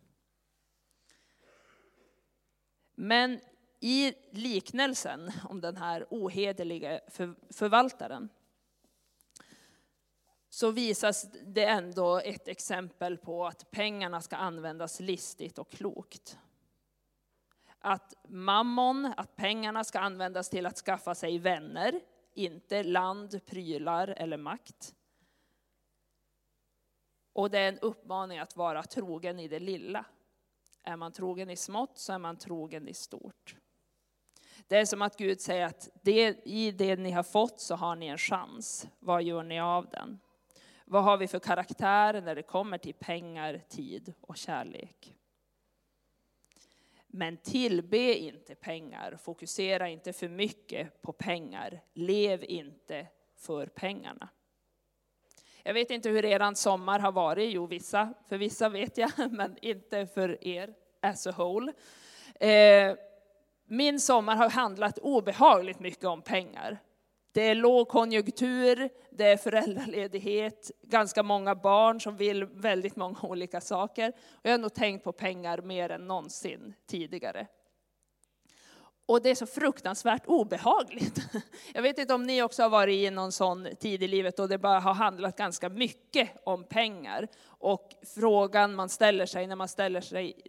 Men 2.94 3.40
i 3.80 4.14
liknelsen 4.30 5.32
om 5.48 5.60
den 5.60 5.76
här 5.76 6.06
ohederliga 6.10 7.00
förvaltaren 7.50 8.28
så 10.50 10.70
visas 10.70 11.26
det 11.44 11.64
ändå 11.64 12.18
ett 12.18 12.48
exempel 12.48 13.18
på 13.18 13.46
att 13.46 13.70
pengarna 13.70 14.20
ska 14.20 14.36
användas 14.36 15.00
listigt 15.00 15.58
och 15.58 15.70
klokt 15.70 16.38
att 17.78 18.14
mammon, 18.28 19.12
att 19.16 19.36
pengarna 19.36 19.84
ska 19.84 19.98
användas 20.00 20.50
till 20.50 20.66
att 20.66 20.78
skaffa 20.78 21.14
sig 21.14 21.38
vänner, 21.38 22.00
inte 22.34 22.82
land, 22.82 23.46
prylar 23.46 24.08
eller 24.08 24.36
makt. 24.36 24.94
Och 27.32 27.50
det 27.50 27.58
är 27.58 27.68
en 27.68 27.78
uppmaning 27.78 28.38
att 28.38 28.56
vara 28.56 28.82
trogen 28.82 29.40
i 29.40 29.48
det 29.48 29.60
lilla. 29.60 30.04
Är 30.82 30.96
man 30.96 31.12
trogen 31.12 31.50
i 31.50 31.56
smått 31.56 31.98
så 31.98 32.12
är 32.12 32.18
man 32.18 32.36
trogen 32.36 32.88
i 32.88 32.94
stort. 32.94 33.56
Det 34.66 34.76
är 34.76 34.84
som 34.84 35.02
att 35.02 35.16
Gud 35.16 35.40
säger 35.40 35.66
att 35.66 35.88
det, 36.02 36.46
i 36.46 36.70
det 36.70 36.96
ni 36.96 37.10
har 37.10 37.22
fått 37.22 37.60
så 37.60 37.74
har 37.74 37.96
ni 37.96 38.06
en 38.06 38.18
chans. 38.18 38.88
Vad 38.98 39.22
gör 39.22 39.42
ni 39.42 39.60
av 39.60 39.88
den? 39.88 40.20
Vad 40.84 41.04
har 41.04 41.16
vi 41.16 41.28
för 41.28 41.38
karaktär 41.38 42.20
när 42.20 42.34
det 42.34 42.42
kommer 42.42 42.78
till 42.78 42.94
pengar, 42.94 43.62
tid 43.68 44.14
och 44.20 44.36
kärlek? 44.36 45.17
Men 47.10 47.36
tillbe 47.36 48.18
inte 48.18 48.54
pengar, 48.54 49.16
fokusera 49.16 49.88
inte 49.88 50.12
för 50.12 50.28
mycket 50.28 51.02
på 51.02 51.12
pengar, 51.12 51.80
lev 51.94 52.44
inte 52.44 53.06
för 53.36 53.66
pengarna. 53.66 54.28
Jag 55.62 55.74
vet 55.74 55.90
inte 55.90 56.08
hur 56.08 56.24
er 56.24 56.54
sommar 56.54 56.98
har 56.98 57.12
varit, 57.12 57.52
jo 57.52 57.66
vissa, 57.66 58.14
för 58.28 58.38
vissa 58.38 58.68
vet 58.68 58.98
jag, 58.98 59.10
men 59.30 59.56
inte 59.62 60.06
för 60.06 60.44
er 60.44 60.74
as 61.00 61.26
a 61.26 61.34
whole. 61.36 61.72
Eh, 62.40 62.96
min 63.64 64.00
sommar 64.00 64.36
har 64.36 64.50
handlat 64.50 64.98
obehagligt 64.98 65.80
mycket 65.80 66.04
om 66.04 66.22
pengar. 66.22 66.78
Det 67.32 67.42
är 67.42 67.54
lågkonjunktur, 67.54 68.88
det 69.10 69.24
är 69.24 69.36
föräldraledighet, 69.36 70.70
ganska 70.82 71.22
många 71.22 71.54
barn 71.54 72.00
som 72.00 72.16
vill 72.16 72.44
väldigt 72.44 72.96
många 72.96 73.18
olika 73.22 73.60
saker. 73.60 74.12
Och 74.30 74.40
jag 74.42 74.50
har 74.50 74.58
nog 74.58 74.74
tänkt 74.74 75.04
på 75.04 75.12
pengar 75.12 75.60
mer 75.60 75.90
än 75.90 76.06
någonsin 76.06 76.74
tidigare. 76.86 77.46
Och 79.08 79.22
det 79.22 79.30
är 79.30 79.34
så 79.34 79.46
fruktansvärt 79.46 80.26
obehagligt. 80.26 81.18
Jag 81.74 81.82
vet 81.82 81.98
inte 81.98 82.14
om 82.14 82.22
ni 82.22 82.42
också 82.42 82.62
har 82.62 82.70
varit 82.70 82.94
i 82.94 83.10
någon 83.10 83.32
sån 83.32 83.68
tid 83.80 84.02
i 84.02 84.08
livet 84.08 84.36
då 84.36 84.46
det 84.46 84.58
bara 84.58 84.80
har 84.80 84.94
handlat 84.94 85.36
ganska 85.36 85.68
mycket 85.68 86.30
om 86.44 86.64
pengar. 86.64 87.28
Och 87.44 87.94
frågan 88.14 88.74
man 88.74 88.88
ställer 88.88 89.26
sig 89.26 89.46
när 89.46 89.56
man 89.56 89.68
ställer 89.68 90.00
sig 90.00 90.42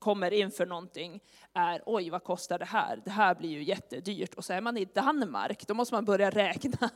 kommer 0.00 0.32
inför 0.32 0.66
någonting 0.66 1.20
är 1.52 1.82
oj, 1.86 2.10
vad 2.10 2.24
kostar 2.24 2.58
det 2.58 2.64
här? 2.64 3.02
Det 3.04 3.10
här 3.10 3.34
blir 3.34 3.50
ju 3.50 3.62
jättedyrt. 3.62 4.34
Och 4.34 4.44
så 4.44 4.52
är 4.52 4.60
man 4.60 4.76
i 4.76 4.84
Danmark, 4.84 5.66
då 5.66 5.74
måste 5.74 5.94
man 5.94 6.04
börja 6.04 6.30
räkna. 6.30 6.90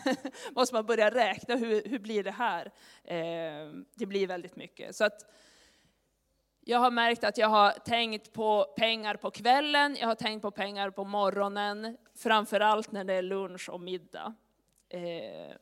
måste 0.54 0.74
man 0.74 0.86
börja 0.86 1.10
räkna, 1.10 1.56
hur, 1.56 1.88
hur 1.88 1.98
blir 1.98 2.24
det 2.24 2.30
här? 2.30 2.72
Eh, 3.04 3.72
det 3.94 4.06
blir 4.06 4.26
väldigt 4.26 4.56
mycket. 4.56 4.96
Så 4.96 5.04
att, 5.04 5.26
jag 6.68 6.78
har 6.78 6.90
märkt 6.90 7.24
att 7.24 7.38
jag 7.38 7.48
har 7.48 7.70
tänkt 7.70 8.32
på 8.32 8.64
pengar 8.76 9.16
på 9.16 9.30
kvällen, 9.30 9.96
jag 10.00 10.06
har 10.06 10.14
tänkt 10.14 10.42
på 10.42 10.50
pengar 10.50 10.90
på 10.90 11.04
morgonen, 11.04 11.96
framförallt 12.14 12.92
när 12.92 13.04
det 13.04 13.14
är 13.14 13.22
lunch 13.22 13.68
och 13.68 13.80
middag. 13.80 14.34
Eh, 14.88 15.56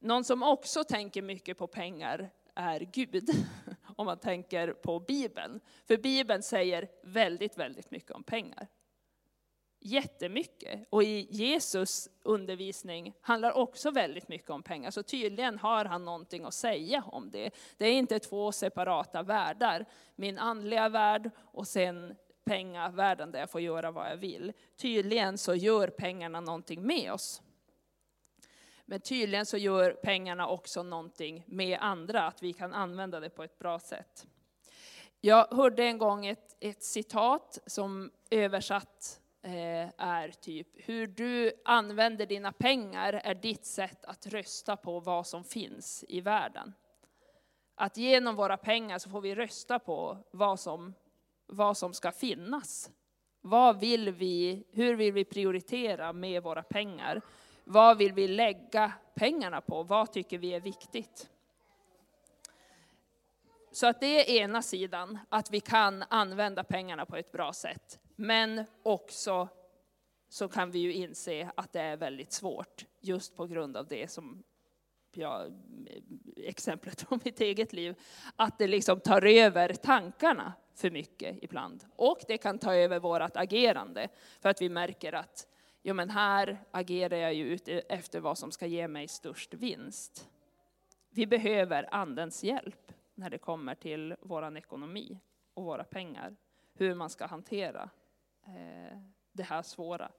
någon 0.00 0.24
som 0.24 0.42
också 0.42 0.84
tänker 0.84 1.22
mycket 1.22 1.58
på 1.58 1.66
pengar 1.66 2.30
är 2.54 2.80
Gud, 2.80 3.28
om 4.02 4.06
man 4.06 4.18
tänker 4.18 4.72
på 4.72 5.00
Bibeln. 5.00 5.60
För 5.84 5.96
Bibeln 5.96 6.42
säger 6.42 6.88
väldigt, 7.02 7.58
väldigt 7.58 7.90
mycket 7.90 8.10
om 8.10 8.24
pengar. 8.24 8.68
Jättemycket. 9.84 10.86
Och 10.90 11.02
i 11.02 11.26
Jesus 11.30 12.08
undervisning 12.22 13.14
handlar 13.20 13.52
också 13.52 13.90
väldigt 13.90 14.28
mycket 14.28 14.50
om 14.50 14.62
pengar. 14.62 14.90
Så 14.90 15.02
tydligen 15.02 15.58
har 15.58 15.84
han 15.84 16.04
någonting 16.04 16.44
att 16.44 16.54
säga 16.54 17.04
om 17.06 17.30
det. 17.30 17.50
Det 17.76 17.86
är 17.86 17.92
inte 17.92 18.18
två 18.18 18.52
separata 18.52 19.22
världar. 19.22 19.86
Min 20.14 20.38
andliga 20.38 20.88
värld 20.88 21.30
och 21.36 21.68
sen 21.68 22.14
pengavärlden 22.44 23.32
där 23.32 23.40
jag 23.40 23.50
får 23.50 23.60
göra 23.60 23.90
vad 23.90 24.10
jag 24.10 24.16
vill. 24.16 24.52
Tydligen 24.76 25.38
så 25.38 25.54
gör 25.54 25.88
pengarna 25.88 26.40
någonting 26.40 26.86
med 26.86 27.12
oss. 27.12 27.42
Men 28.92 29.00
tydligen 29.00 29.46
så 29.46 29.56
gör 29.56 29.92
pengarna 29.92 30.48
också 30.48 30.82
någonting 30.82 31.44
med 31.46 31.78
andra, 31.80 32.26
att 32.26 32.42
vi 32.42 32.52
kan 32.52 32.74
använda 32.74 33.20
det 33.20 33.30
på 33.30 33.42
ett 33.42 33.58
bra 33.58 33.78
sätt. 33.78 34.26
Jag 35.20 35.46
hörde 35.50 35.84
en 35.84 35.98
gång 35.98 36.26
ett, 36.26 36.56
ett 36.60 36.82
citat 36.82 37.58
som 37.66 38.10
översatt 38.30 39.20
eh, 39.42 39.88
är 39.98 40.28
typ, 40.28 40.68
hur 40.74 41.06
du 41.06 41.52
använder 41.64 42.26
dina 42.26 42.52
pengar 42.52 43.12
är 43.12 43.34
ditt 43.34 43.64
sätt 43.64 44.04
att 44.04 44.26
rösta 44.26 44.76
på 44.76 45.00
vad 45.00 45.26
som 45.26 45.44
finns 45.44 46.04
i 46.08 46.20
världen. 46.20 46.72
Att 47.74 47.96
genom 47.96 48.36
våra 48.36 48.56
pengar 48.56 48.98
så 48.98 49.10
får 49.10 49.20
vi 49.20 49.34
rösta 49.34 49.78
på 49.78 50.18
vad 50.30 50.60
som, 50.60 50.94
vad 51.46 51.76
som 51.76 51.94
ska 51.94 52.12
finnas. 52.12 52.90
Vad 53.40 53.80
vill 53.80 54.10
vi, 54.10 54.64
hur 54.72 54.94
vill 54.94 55.12
vi 55.12 55.24
prioritera 55.24 56.12
med 56.12 56.42
våra 56.42 56.62
pengar? 56.62 57.22
Vad 57.64 57.98
vill 57.98 58.12
vi 58.12 58.28
lägga 58.28 58.92
pengarna 59.14 59.60
på? 59.60 59.82
Vad 59.82 60.12
tycker 60.12 60.38
vi 60.38 60.54
är 60.54 60.60
viktigt? 60.60 61.30
Så 63.72 63.86
att 63.86 64.00
det 64.00 64.06
är 64.06 64.42
ena 64.42 64.62
sidan, 64.62 65.18
att 65.28 65.50
vi 65.50 65.60
kan 65.60 66.04
använda 66.08 66.64
pengarna 66.64 67.06
på 67.06 67.16
ett 67.16 67.32
bra 67.32 67.52
sätt. 67.52 67.98
Men 68.16 68.64
också 68.82 69.48
så 70.28 70.48
kan 70.48 70.70
vi 70.70 70.78
ju 70.78 70.92
inse 70.92 71.50
att 71.56 71.72
det 71.72 71.80
är 71.80 71.96
väldigt 71.96 72.32
svårt, 72.32 72.84
just 73.00 73.36
på 73.36 73.46
grund 73.46 73.76
av 73.76 73.86
det 73.86 74.10
som 74.10 74.42
ja, 75.12 75.46
exemplet 76.36 77.00
från 77.02 77.20
mitt 77.24 77.40
eget 77.40 77.72
liv, 77.72 77.94
att 78.36 78.58
det 78.58 78.66
liksom 78.66 79.00
tar 79.00 79.26
över 79.26 79.74
tankarna 79.74 80.52
för 80.74 80.90
mycket 80.90 81.38
ibland. 81.42 81.84
Och 81.96 82.18
det 82.28 82.38
kan 82.38 82.58
ta 82.58 82.74
över 82.74 82.98
vårt 82.98 83.36
agerande, 83.36 84.08
för 84.40 84.48
att 84.48 84.62
vi 84.62 84.68
märker 84.68 85.12
att 85.12 85.46
jo, 85.82 85.94
men 85.94 86.10
här 86.10 86.64
agerar 86.70 87.16
jag 87.16 87.34
ju 87.34 87.58
efter 87.88 88.20
vad 88.20 88.38
som 88.38 88.52
ska 88.52 88.66
ge 88.66 88.88
mig 88.88 89.08
störst 89.08 89.54
vinst. 89.54 90.28
Vi 91.10 91.26
behöver 91.26 91.94
Andens 91.94 92.44
hjälp 92.44 92.92
när 93.14 93.30
det 93.30 93.38
kommer 93.38 93.74
till 93.74 94.16
vår 94.20 94.56
ekonomi 94.56 95.20
och 95.54 95.64
våra 95.64 95.84
pengar. 95.84 96.36
Hur 96.74 96.94
man 96.94 97.10
ska 97.10 97.26
hantera 97.26 97.90
eh, 98.46 98.98
det 99.32 99.42
här 99.42 99.62
svåra. 99.62 100.10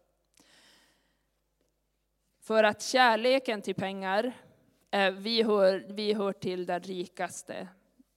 För 2.39 2.63
att 2.63 2.81
kärleken 2.81 3.61
till 3.61 3.75
pengar, 3.75 4.33
eh, 4.91 5.11
vi, 5.11 5.43
hör, 5.43 5.85
vi 5.89 6.13
hör 6.13 6.33
till 6.33 6.65
den 6.65 6.79
rikaste 6.79 7.67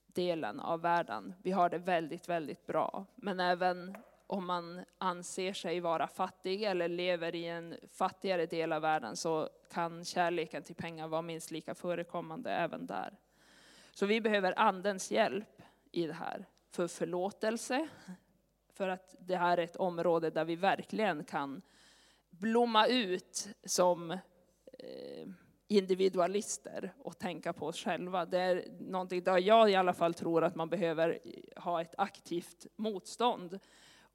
delen 0.06 0.60
av 0.60 0.80
världen. 0.80 1.34
Vi 1.42 1.50
har 1.50 1.68
det 1.68 1.78
väldigt, 1.78 2.28
väldigt 2.28 2.66
bra. 2.66 3.06
Men 3.14 3.40
även 3.40 3.96
om 4.26 4.47
man 4.47 4.85
anser 4.99 5.52
sig 5.52 5.80
vara 5.80 6.06
fattig 6.06 6.62
eller 6.62 6.88
lever 6.88 7.35
i 7.35 7.47
en 7.47 7.76
fattigare 7.92 8.47
del 8.47 8.73
av 8.73 8.83
världen 8.83 9.16
så 9.16 9.49
kan 9.73 10.04
kärleken 10.04 10.62
till 10.62 10.75
pengar 10.75 11.09
vara 11.09 11.23
minst 11.23 11.50
lika 11.50 11.75
förekommande 11.75 12.50
även 12.50 12.87
där. 12.87 13.16
Så 13.95 14.06
vi 14.06 14.21
behöver 14.21 14.59
Andens 14.59 15.11
hjälp 15.11 15.62
i 15.92 16.06
det 16.06 16.12
här. 16.12 16.47
För 16.71 16.88
förlåtelse, 16.88 17.88
för 18.73 18.88
att 18.88 19.14
det 19.18 19.37
här 19.37 19.59
är 19.59 19.62
ett 19.64 19.76
område 19.76 20.30
där 20.30 20.45
vi 20.45 20.56
verkligen 20.56 21.25
kan 21.25 21.62
blomma 22.30 22.87
ut 22.87 23.49
som 23.64 24.11
eh, 24.11 25.28
individualister 25.68 26.92
och 26.99 27.18
tänka 27.18 27.52
på 27.52 27.66
oss 27.66 27.85
själva. 27.85 28.26
Det 28.26 28.40
är 28.40 28.64
någonting 28.80 29.25
där 29.25 29.38
jag 29.38 29.71
i 29.71 29.75
alla 29.75 29.92
fall 29.92 30.14
tror 30.14 30.45
att 30.45 30.54
man 30.54 30.68
behöver 30.68 31.18
ha 31.56 31.80
ett 31.80 31.95
aktivt 31.99 32.66
motstånd 32.76 33.59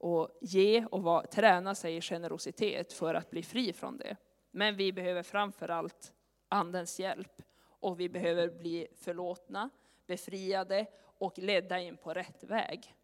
och 0.02 0.38
ge 0.40 0.84
och 0.84 1.02
vara, 1.02 1.26
träna 1.26 1.74
sig 1.74 1.96
i 1.96 2.00
generositet 2.00 2.92
för 2.92 3.14
att 3.14 3.30
bli 3.30 3.42
fri 3.42 3.72
från 3.72 3.96
det. 3.96 4.16
Men 4.50 4.76
vi 4.76 4.92
behöver 4.92 5.22
framför 5.22 5.68
allt 5.68 6.12
Andens 6.48 7.00
hjälp 7.00 7.42
och 7.64 8.00
vi 8.00 8.08
behöver 8.08 8.48
bli 8.48 8.88
förlåtna, 8.96 9.70
befriade 10.06 10.86
och 11.00 11.38
ledda 11.38 11.80
in 11.80 11.96
på 11.96 12.14
rätt 12.14 12.44
väg. 12.44 12.94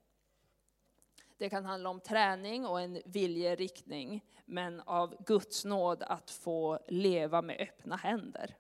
Det 1.36 1.50
kan 1.50 1.64
handla 1.64 1.90
om 1.90 2.00
träning 2.00 2.66
och 2.66 2.80
en 2.80 3.02
viljeriktning, 3.04 4.24
men 4.44 4.80
av 4.80 5.24
Guds 5.24 5.64
nåd 5.64 6.02
att 6.02 6.30
få 6.30 6.78
leva 6.88 7.42
med 7.42 7.60
öppna 7.60 7.96
händer. 7.96 8.56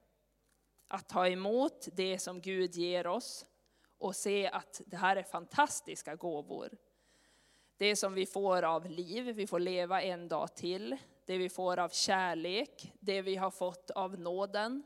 Att 0.88 1.08
ta 1.08 1.28
emot 1.28 1.88
det 1.92 2.18
som 2.18 2.40
Gud 2.40 2.74
ger 2.74 3.06
oss 3.06 3.46
och 3.98 4.16
se 4.16 4.48
att 4.48 4.80
det 4.86 4.96
här 4.96 5.16
är 5.16 5.22
fantastiska 5.22 6.16
gåvor. 6.16 6.76
Det 7.78 7.96
som 7.96 8.14
vi 8.14 8.26
får 8.26 8.62
av 8.62 8.90
liv, 8.90 9.24
vi 9.24 9.46
får 9.46 9.60
leva 9.60 10.02
en 10.02 10.28
dag 10.28 10.54
till. 10.54 10.96
Det 11.24 11.38
vi 11.38 11.48
får 11.48 11.78
av 11.78 11.88
kärlek, 11.88 12.92
det 13.00 13.22
vi 13.22 13.36
har 13.36 13.50
fått 13.50 13.90
av 13.90 14.20
nåden, 14.20 14.82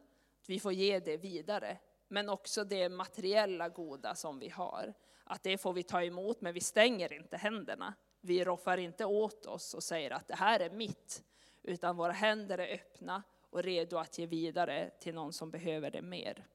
vi 0.46 0.60
får 0.60 0.72
ge 0.72 0.98
det 0.98 1.16
vidare. 1.16 1.78
Men 2.08 2.28
också 2.28 2.64
det 2.64 2.88
materiella 2.88 3.68
goda 3.68 4.14
som 4.14 4.38
vi 4.38 4.48
har. 4.48 4.94
Att 5.24 5.42
det 5.42 5.58
får 5.58 5.72
vi 5.72 5.82
ta 5.82 6.02
emot, 6.02 6.40
men 6.40 6.54
vi 6.54 6.60
stänger 6.60 7.12
inte 7.12 7.36
händerna. 7.36 7.94
Vi 8.20 8.44
roffar 8.44 8.78
inte 8.78 9.04
åt 9.04 9.46
oss 9.46 9.74
och 9.74 9.82
säger 9.82 10.10
att 10.10 10.28
det 10.28 10.36
här 10.36 10.60
är 10.60 10.70
mitt. 10.70 11.22
Utan 11.62 11.96
våra 11.96 12.12
händer 12.12 12.58
är 12.58 12.74
öppna 12.74 13.22
och 13.50 13.62
redo 13.62 13.96
att 13.96 14.18
ge 14.18 14.26
vidare 14.26 14.90
till 15.00 15.14
någon 15.14 15.32
som 15.32 15.50
behöver 15.50 15.90
det 15.90 16.02
mer. 16.02 16.46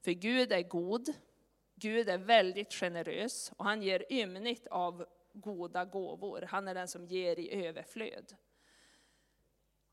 För 0.00 0.12
Gud 0.12 0.52
är 0.52 0.62
god, 0.62 1.12
Gud 1.78 2.08
är 2.08 2.18
väldigt 2.18 2.72
generös 2.72 3.52
och 3.56 3.64
han 3.64 3.82
ger 3.82 4.12
ymnigt 4.12 4.66
av 4.66 5.06
goda 5.32 5.84
gåvor. 5.84 6.42
Han 6.48 6.68
är 6.68 6.74
den 6.74 6.88
som 6.88 7.06
ger 7.06 7.38
i 7.38 7.66
överflöd. 7.66 8.36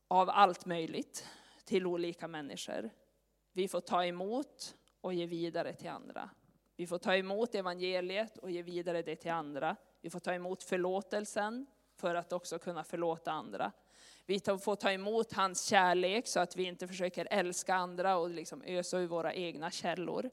Av 0.08 0.30
allt 0.30 0.66
möjligt 0.66 1.28
till 1.66 1.86
olika 1.86 2.28
människor. 2.28 2.90
Vi 3.52 3.68
får 3.68 3.82
ta 3.82 4.06
emot 4.06 4.76
och 5.02 5.14
ge 5.14 5.26
vidare 5.26 5.74
till 5.74 5.90
andra. 5.90 6.30
Vi 6.76 6.88
får 6.88 6.98
ta 6.98 7.16
emot 7.16 7.56
evangeliet 7.56 8.38
och 8.38 8.52
ge 8.52 8.62
vidare 8.62 9.02
det 9.02 9.16
till 9.16 9.32
andra. 9.32 9.76
Vi 10.02 10.10
får 10.10 10.20
ta 10.20 10.34
emot 10.34 10.64
förlåtelsen 10.64 11.66
för 11.96 12.16
att 12.16 12.34
också 12.34 12.60
kunna 12.60 12.84
förlåta 12.84 13.32
andra. 13.32 13.72
Vi 14.26 14.40
får 14.40 14.76
ta 14.76 14.92
emot 14.92 15.34
hans 15.34 15.66
kärlek 15.66 16.28
så 16.28 16.40
att 16.40 16.56
vi 16.56 16.64
inte 16.64 16.88
försöker 16.88 17.28
älska 17.32 17.76
andra 17.76 18.18
och 18.18 18.30
liksom 18.30 18.62
ösa 18.66 19.00
ur 19.00 19.08
våra 19.08 19.34
egna 19.34 19.72
källor. 19.72 20.30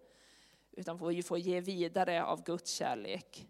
Utan 0.73 1.09
vi 1.09 1.23
får 1.23 1.39
ge 1.39 1.61
vidare 1.61 2.25
av 2.25 2.45
Guds 2.45 2.71
kärlek. 2.73 3.49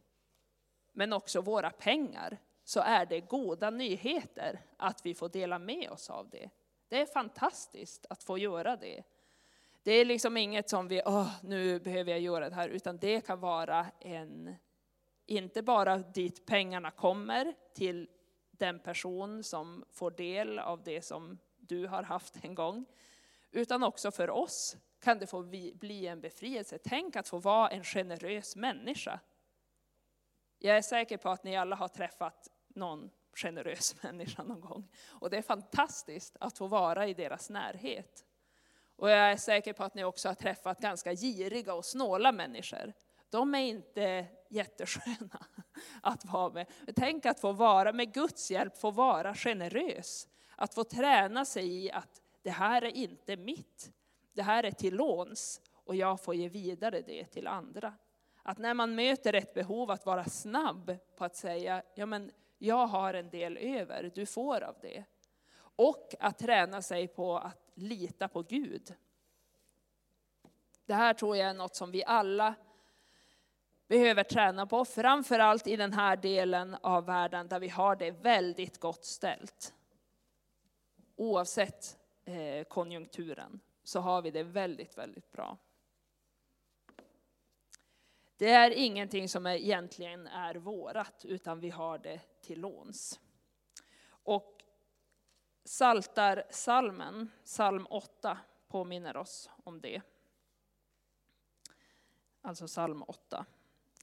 Men 0.92 1.12
också 1.12 1.40
våra 1.40 1.70
pengar, 1.70 2.38
så 2.64 2.80
är 2.80 3.06
det 3.06 3.20
goda 3.20 3.70
nyheter 3.70 4.60
att 4.76 5.06
vi 5.06 5.14
får 5.14 5.28
dela 5.28 5.58
med 5.58 5.90
oss 5.90 6.10
av 6.10 6.30
det. 6.30 6.50
Det 6.88 7.00
är 7.00 7.06
fantastiskt 7.06 8.06
att 8.10 8.22
få 8.22 8.38
göra 8.38 8.76
det. 8.76 9.02
Det 9.82 9.92
är 9.92 10.04
liksom 10.04 10.36
inget 10.36 10.68
som 10.68 10.88
vi, 10.88 11.02
åh, 11.04 11.30
nu 11.42 11.80
behöver 11.80 12.10
jag 12.10 12.20
göra 12.20 12.48
det 12.48 12.54
här, 12.54 12.68
utan 12.68 12.98
det 12.98 13.20
kan 13.20 13.40
vara 13.40 13.86
en, 14.00 14.54
inte 15.26 15.62
bara 15.62 15.98
dit 15.98 16.46
pengarna 16.46 16.90
kommer, 16.90 17.54
till 17.74 18.08
den 18.50 18.78
person 18.78 19.44
som 19.44 19.84
får 19.90 20.10
del 20.10 20.58
av 20.58 20.82
det 20.82 21.02
som 21.02 21.38
du 21.56 21.86
har 21.86 22.02
haft 22.02 22.44
en 22.44 22.54
gång, 22.54 22.84
utan 23.50 23.82
också 23.82 24.10
för 24.10 24.30
oss 24.30 24.76
kan 25.00 25.18
det 25.18 25.26
få 25.26 25.42
bli 25.74 26.06
en 26.06 26.20
befrielse. 26.20 26.78
Tänk 26.78 27.16
att 27.16 27.28
få 27.28 27.38
vara 27.38 27.68
en 27.68 27.84
generös 27.84 28.56
människa. 28.56 29.20
Jag 30.58 30.76
är 30.76 30.82
säker 30.82 31.16
på 31.16 31.28
att 31.28 31.44
ni 31.44 31.56
alla 31.56 31.76
har 31.76 31.88
träffat 31.88 32.48
någon 32.68 33.10
generös 33.34 33.94
människa 34.02 34.42
någon 34.42 34.60
gång. 34.60 34.88
Och 35.08 35.30
det 35.30 35.36
är 35.36 35.42
fantastiskt 35.42 36.36
att 36.40 36.58
få 36.58 36.66
vara 36.66 37.06
i 37.06 37.14
deras 37.14 37.50
närhet. 37.50 38.24
Och 38.96 39.10
jag 39.10 39.32
är 39.32 39.36
säker 39.36 39.72
på 39.72 39.84
att 39.84 39.94
ni 39.94 40.04
också 40.04 40.28
har 40.28 40.34
träffat 40.34 40.80
ganska 40.80 41.14
giriga 41.14 41.74
och 41.74 41.84
snåla 41.84 42.32
människor. 42.32 42.92
De 43.30 43.54
är 43.54 43.58
inte 43.58 44.26
jättesköna 44.48 45.46
att 46.02 46.24
vara 46.24 46.52
med. 46.52 46.66
Men 46.84 46.94
tänk 46.94 47.26
att 47.26 47.40
få 47.40 47.52
vara, 47.52 47.92
med 47.92 48.14
Guds 48.14 48.50
hjälp, 48.50 48.76
få 48.76 48.90
vara 48.90 49.34
generös. 49.34 50.28
Att 50.56 50.74
få 50.74 50.84
träna 50.84 51.44
sig 51.44 51.84
i 51.84 51.90
att 51.90 52.22
det 52.42 52.50
här 52.50 52.84
är 52.84 52.96
inte 52.96 53.36
mitt. 53.36 53.92
Det 54.40 54.44
här 54.44 54.62
är 54.62 54.70
till 54.70 54.94
låns 54.94 55.60
och 55.72 55.94
jag 55.96 56.20
får 56.20 56.34
ge 56.34 56.48
vidare 56.48 57.00
det 57.00 57.24
till 57.24 57.46
andra. 57.46 57.94
Att 58.42 58.58
när 58.58 58.74
man 58.74 58.94
möter 58.94 59.32
ett 59.32 59.54
behov 59.54 59.90
att 59.90 60.06
vara 60.06 60.24
snabb 60.24 60.96
på 61.16 61.24
att 61.24 61.36
säga, 61.36 61.82
ja 61.94 62.06
men 62.06 62.30
jag 62.58 62.86
har 62.86 63.14
en 63.14 63.30
del 63.30 63.56
över, 63.56 64.10
du 64.14 64.26
får 64.26 64.60
av 64.60 64.74
det. 64.80 65.04
Och 65.58 66.14
att 66.20 66.38
träna 66.38 66.82
sig 66.82 67.08
på 67.08 67.38
att 67.38 67.70
lita 67.74 68.28
på 68.28 68.42
Gud. 68.42 68.94
Det 70.86 70.94
här 70.94 71.14
tror 71.14 71.36
jag 71.36 71.48
är 71.48 71.54
något 71.54 71.76
som 71.76 71.90
vi 71.90 72.04
alla 72.04 72.54
behöver 73.88 74.24
träna 74.24 74.66
på, 74.66 74.84
framförallt 74.84 75.66
i 75.66 75.76
den 75.76 75.92
här 75.92 76.16
delen 76.16 76.76
av 76.80 77.06
världen 77.06 77.48
där 77.48 77.60
vi 77.60 77.68
har 77.68 77.96
det 77.96 78.10
väldigt 78.10 78.78
gott 78.78 79.04
ställt. 79.04 79.74
Oavsett 81.16 81.98
eh, 82.24 82.64
konjunkturen 82.64 83.60
så 83.90 84.00
har 84.00 84.22
vi 84.22 84.30
det 84.30 84.42
väldigt, 84.42 84.98
väldigt 84.98 85.32
bra. 85.32 85.58
Det 88.36 88.50
är 88.50 88.70
ingenting 88.70 89.28
som 89.28 89.46
egentligen 89.46 90.26
är 90.26 90.54
vårat, 90.54 91.24
utan 91.24 91.60
vi 91.60 91.70
har 91.70 91.98
det 91.98 92.20
till 92.40 92.60
låns. 92.60 93.20
Och 94.08 94.62
Saltarsalmen, 95.64 97.30
psalm 97.44 97.86
8, 97.90 98.38
påminner 98.68 99.16
oss 99.16 99.50
om 99.64 99.80
det. 99.80 100.02
Alltså 102.42 102.66
psalm 102.66 103.02
8. 103.02 103.46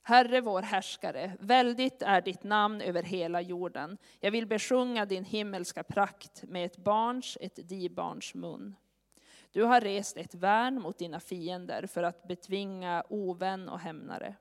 Herre 0.03 0.41
vår 0.41 0.61
härskare, 0.61 1.37
väldigt 1.39 2.01
är 2.01 2.21
ditt 2.21 2.43
namn 2.43 2.81
över 2.81 3.03
hela 3.03 3.41
jorden. 3.41 3.97
Jag 4.19 4.31
vill 4.31 4.47
besjunga 4.47 5.05
din 5.05 5.25
himmelska 5.25 5.83
prakt 5.83 6.43
med 6.43 6.65
ett 6.65 6.77
barns, 6.77 7.37
ett 7.41 7.69
dibarns 7.69 8.33
mun. 8.33 8.75
Du 9.57 9.63
har 9.63 9.81
rest 9.81 10.17
ett 10.17 10.35
värn 10.35 10.81
mot 10.81 10.97
dina 10.97 11.19
fiender 11.19 11.87
för 11.87 12.03
att 12.03 12.27
betvinga 12.27 13.03
ovän 13.09 13.69
och 13.69 13.79
hämnare. 13.79 14.35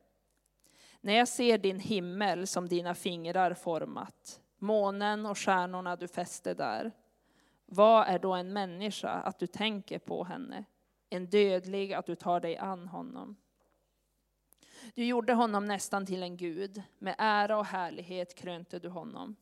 När 1.01 1.13
jag 1.13 1.29
ser 1.29 1.59
din 1.59 1.81
himmel 1.81 2.47
som 2.47 2.69
dina 2.69 2.95
fingrar 2.95 3.55
format, 3.55 4.41
månen 4.59 5.27
och 5.27 5.39
stjärnorna 5.39 5.97
du 5.97 6.09
fäste 6.09 6.55
där, 6.55 6.93
vad 7.67 8.09
är 8.09 8.19
då 8.19 8.33
en 8.33 8.53
människa 8.53 9.11
att 9.11 9.39
du 9.39 9.47
tänker 9.47 9.99
på 9.99 10.25
henne, 10.25 10.65
en 11.11 11.27
dödlig 11.27 11.93
att 11.93 12.07
du 12.07 12.15
tar 12.15 12.41
dig 12.41 12.57
an 12.57 12.89
honom? 12.89 13.37
Du 14.95 15.05
gjorde 15.05 15.33
honom 15.33 15.65
nästan 15.65 16.07
till 16.07 16.23
en 16.23 16.37
gud, 16.37 16.83
med 16.99 17.15
ära 17.19 17.59
och 17.59 17.67
härlighet 17.67 18.35
krönte 18.35 18.79
du 18.79 18.89
honom. 18.89 19.37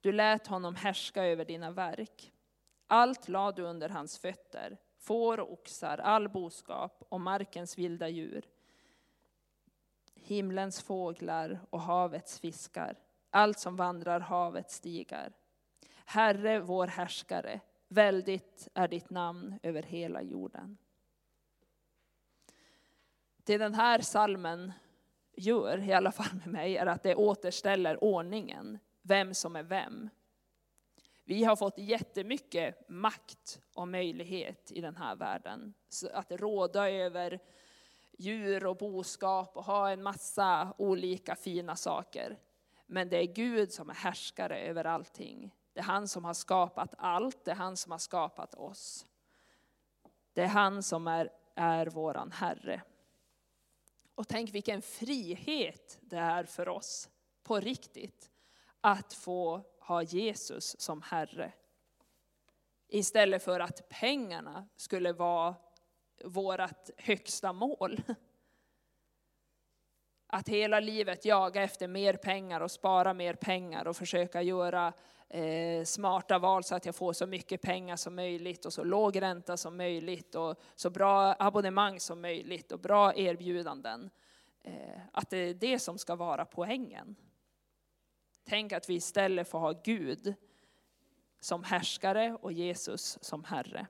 Du 0.00 0.12
lät 0.12 0.46
honom 0.46 0.74
härska 0.74 1.24
över 1.24 1.44
dina 1.44 1.70
verk. 1.70 2.32
Allt 2.86 3.28
lade 3.28 3.62
du 3.62 3.68
under 3.68 3.88
hans 3.88 4.18
fötter, 4.18 4.78
får 5.06 5.40
och 5.40 5.52
oxar, 5.52 5.98
all 5.98 6.28
boskap 6.28 7.02
och 7.08 7.20
markens 7.20 7.78
vilda 7.78 8.08
djur, 8.08 8.44
himlens 10.14 10.82
fåglar 10.82 11.60
och 11.70 11.80
havets 11.80 12.40
fiskar, 12.40 12.96
allt 13.30 13.58
som 13.58 13.76
vandrar 13.76 14.20
havets 14.20 14.74
stigar. 14.74 15.32
Herre, 16.04 16.60
vår 16.60 16.86
härskare, 16.86 17.60
väldigt 17.88 18.68
är 18.74 18.88
ditt 18.88 19.10
namn 19.10 19.58
över 19.62 19.82
hela 19.82 20.22
jorden. 20.22 20.76
Det 23.36 23.58
den 23.58 23.74
här 23.74 24.00
salmen 24.00 24.72
gör, 25.36 25.88
i 25.88 25.92
alla 25.92 26.12
fall 26.12 26.34
med 26.44 26.46
mig, 26.46 26.76
är 26.76 26.86
att 26.86 27.02
det 27.02 27.14
återställer 27.14 28.04
ordningen, 28.04 28.78
vem 29.02 29.34
som 29.34 29.56
är 29.56 29.62
vem. 29.62 30.10
Vi 31.28 31.44
har 31.44 31.56
fått 31.56 31.78
jättemycket 31.78 32.88
makt 32.88 33.60
och 33.74 33.88
möjlighet 33.88 34.72
i 34.72 34.80
den 34.80 34.96
här 34.96 35.16
världen. 35.16 35.74
Att 36.12 36.32
råda 36.32 36.90
över 36.90 37.40
djur 38.18 38.66
och 38.66 38.76
boskap 38.76 39.56
och 39.56 39.64
ha 39.64 39.90
en 39.90 40.02
massa 40.02 40.74
olika 40.78 41.36
fina 41.36 41.76
saker. 41.76 42.38
Men 42.86 43.08
det 43.08 43.16
är 43.16 43.34
Gud 43.34 43.72
som 43.72 43.90
är 43.90 43.94
härskare 43.94 44.58
över 44.58 44.84
allting. 44.84 45.54
Det 45.72 45.80
är 45.80 45.84
han 45.84 46.08
som 46.08 46.24
har 46.24 46.34
skapat 46.34 46.94
allt, 46.98 47.44
det 47.44 47.50
är 47.50 47.54
han 47.54 47.76
som 47.76 47.92
har 47.92 47.98
skapat 47.98 48.54
oss. 48.54 49.06
Det 50.32 50.42
är 50.42 50.48
han 50.48 50.82
som 50.82 51.06
är, 51.06 51.30
är 51.54 51.86
våran 51.86 52.32
Herre. 52.32 52.82
Och 54.14 54.28
tänk 54.28 54.54
vilken 54.54 54.82
frihet 54.82 55.98
det 56.00 56.18
är 56.18 56.44
för 56.44 56.68
oss, 56.68 57.08
på 57.42 57.60
riktigt, 57.60 58.30
att 58.86 59.12
få 59.12 59.62
ha 59.80 60.02
Jesus 60.02 60.80
som 60.80 61.02
Herre. 61.02 61.52
Istället 62.88 63.42
för 63.42 63.60
att 63.60 63.88
pengarna 63.88 64.68
skulle 64.76 65.12
vara 65.12 65.54
vårt 66.24 66.90
högsta 66.96 67.52
mål. 67.52 68.00
Att 70.26 70.48
hela 70.48 70.80
livet 70.80 71.24
jaga 71.24 71.62
efter 71.62 71.88
mer 71.88 72.16
pengar 72.16 72.60
och 72.60 72.70
spara 72.70 73.14
mer 73.14 73.34
pengar 73.34 73.86
och 73.86 73.96
försöka 73.96 74.42
göra 74.42 74.92
eh, 75.28 75.84
smarta 75.84 76.38
val 76.38 76.64
så 76.64 76.74
att 76.74 76.86
jag 76.86 76.94
får 76.94 77.12
så 77.12 77.26
mycket 77.26 77.62
pengar 77.62 77.96
som 77.96 78.14
möjligt 78.14 78.66
och 78.66 78.72
så 78.72 78.84
låg 78.84 79.22
ränta 79.22 79.56
som 79.56 79.76
möjligt 79.76 80.34
och 80.34 80.60
så 80.74 80.90
bra 80.90 81.36
abonnemang 81.38 82.00
som 82.00 82.20
möjligt 82.20 82.72
och 82.72 82.80
bra 82.80 83.14
erbjudanden. 83.14 84.10
Eh, 84.62 85.00
att 85.12 85.30
det 85.30 85.36
är 85.36 85.54
det 85.54 85.78
som 85.78 85.98
ska 85.98 86.14
vara 86.14 86.44
poängen. 86.44 87.16
Tänk 88.48 88.72
att 88.72 88.88
vi 88.88 88.94
istället 88.94 89.48
får 89.48 89.58
ha 89.58 89.72
Gud 89.72 90.34
som 91.40 91.64
härskare 91.64 92.38
och 92.42 92.52
Jesus 92.52 93.18
som 93.20 93.44
Herre. 93.44 93.86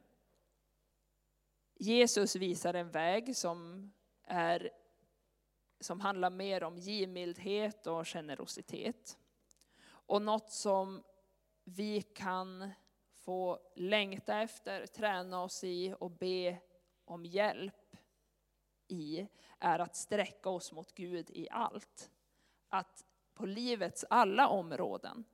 Jesus 1.75 2.37
visar 2.37 2.75
en 2.75 2.90
väg 2.90 3.37
som, 3.37 3.92
är, 4.25 4.71
som 5.81 6.01
handlar 6.01 6.31
mer 6.31 6.62
om 6.62 6.79
givmildhet 6.79 7.87
och 7.87 8.09
generositet. 8.09 9.19
Och 9.88 10.23
något 10.23 10.51
som 10.51 11.03
vi 11.64 12.03
kan 12.03 12.71
få 13.14 13.59
längta 13.75 14.40
efter, 14.40 14.87
träna 14.87 15.42
oss 15.42 15.64
i 15.64 15.95
och 15.99 16.11
be 16.11 16.59
om 17.05 17.25
hjälp 17.25 17.97
i, 18.88 19.27
är 19.59 19.79
att 19.79 19.97
sträcka 19.97 20.49
oss 20.49 20.73
mot 20.73 20.95
Gud 20.95 21.31
i 21.31 21.49
allt. 21.51 22.11
Att 22.69 23.05
på 23.37 23.46
livets 23.46 24.05
alla 24.11 24.49
områden, 24.49 25.25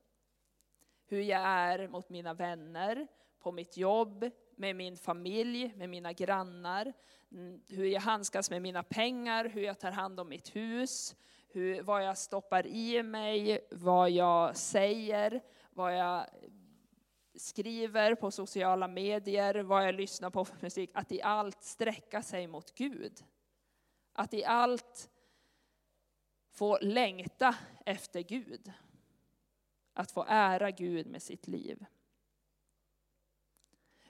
hur 1.06 1.20
jag 1.20 1.40
är 1.40 1.88
mot 1.88 2.08
mina 2.08 2.34
vänner, 2.34 3.06
på 3.38 3.52
mitt 3.52 3.76
jobb, 3.76 4.30
med 4.56 4.76
min 4.76 4.96
familj, 4.96 5.72
med 5.76 5.88
mina 5.88 6.12
grannar, 6.12 6.92
mm, 7.32 7.62
hur 7.68 7.84
jag 7.84 8.00
handskas 8.00 8.50
med 8.50 8.62
mina 8.62 8.82
pengar, 8.82 9.44
hur 9.44 9.62
jag 9.62 9.78
tar 9.78 9.90
hand 9.90 10.20
om 10.20 10.28
mitt 10.28 10.56
hus, 10.56 11.16
hur, 11.48 11.82
vad 11.82 12.04
jag 12.04 12.18
stoppar 12.18 12.66
i 12.66 13.02
mig, 13.02 13.66
vad 13.70 14.10
jag 14.10 14.56
säger, 14.56 15.42
vad 15.70 15.98
jag 15.98 16.26
skriver 17.34 18.14
på 18.14 18.30
sociala 18.30 18.88
medier, 18.88 19.54
vad 19.54 19.88
jag 19.88 19.94
lyssnar 19.94 20.30
på 20.30 20.44
för 20.44 20.56
musik, 20.60 20.90
att 20.94 21.12
i 21.12 21.22
allt 21.22 21.62
sträcka 21.62 22.22
sig 22.22 22.46
mot 22.46 22.74
Gud. 22.74 23.24
Att 24.12 24.34
i 24.34 24.44
allt 24.44 25.10
få 26.52 26.78
längta 26.80 27.56
efter 27.86 28.20
Gud. 28.20 28.72
Att 29.92 30.12
få 30.12 30.24
ära 30.28 30.70
Gud 30.70 31.06
med 31.06 31.22
sitt 31.22 31.48
liv. 31.48 31.84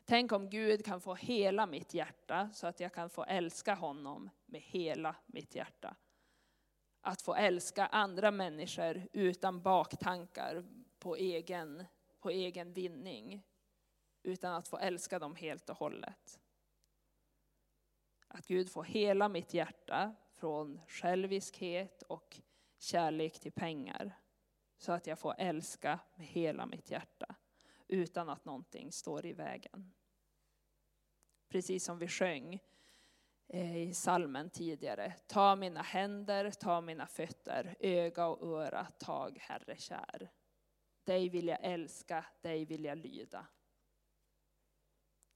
Tänk 0.04 0.32
om 0.32 0.50
Gud 0.50 0.84
kan 0.84 1.00
få 1.00 1.14
hela 1.14 1.66
mitt 1.66 1.94
hjärta 1.94 2.50
så 2.52 2.66
att 2.66 2.80
jag 2.80 2.92
kan 2.92 3.10
få 3.10 3.24
älska 3.24 3.74
honom 3.74 4.30
med 4.46 4.60
hela 4.60 5.16
mitt 5.26 5.54
hjärta. 5.54 5.96
Att 7.00 7.22
få 7.22 7.34
älska 7.34 7.86
andra 7.86 8.30
människor 8.30 9.08
utan 9.12 9.62
baktankar 9.62 10.64
på 10.98 11.16
egen, 11.16 11.84
på 12.20 12.30
egen 12.30 12.72
vinning. 12.72 13.42
Utan 14.22 14.54
att 14.54 14.68
få 14.68 14.78
älska 14.78 15.18
dem 15.18 15.36
helt 15.36 15.70
och 15.70 15.76
hållet. 15.76 16.40
Att 18.28 18.46
Gud 18.46 18.70
får 18.70 18.84
hela 18.84 19.28
mitt 19.28 19.54
hjärta 19.54 20.14
från 20.42 20.80
själviskhet 20.86 22.02
och 22.02 22.40
kärlek 22.78 23.40
till 23.40 23.52
pengar. 23.52 24.18
Så 24.78 24.92
att 24.92 25.06
jag 25.06 25.18
får 25.18 25.34
älska 25.38 26.00
med 26.14 26.26
hela 26.26 26.66
mitt 26.66 26.90
hjärta 26.90 27.34
utan 27.88 28.28
att 28.28 28.44
någonting 28.44 28.92
står 28.92 29.26
i 29.26 29.32
vägen. 29.32 29.92
Precis 31.48 31.84
som 31.84 31.98
vi 31.98 32.08
sjöng 32.08 32.60
eh, 33.48 33.76
i 33.76 33.94
salmen 33.94 34.50
tidigare. 34.50 35.14
Ta 35.26 35.56
mina 35.56 35.82
händer, 35.82 36.50
ta 36.50 36.80
mina 36.80 37.06
fötter, 37.06 37.76
öga 37.80 38.26
och 38.26 38.48
öra, 38.48 38.84
tag 38.84 39.38
Herre 39.40 39.76
kär. 39.76 40.30
Dig 41.04 41.28
vill 41.28 41.48
jag 41.48 41.58
älska, 41.62 42.24
dig 42.40 42.64
vill 42.64 42.84
jag 42.84 42.98
lyda. 42.98 43.46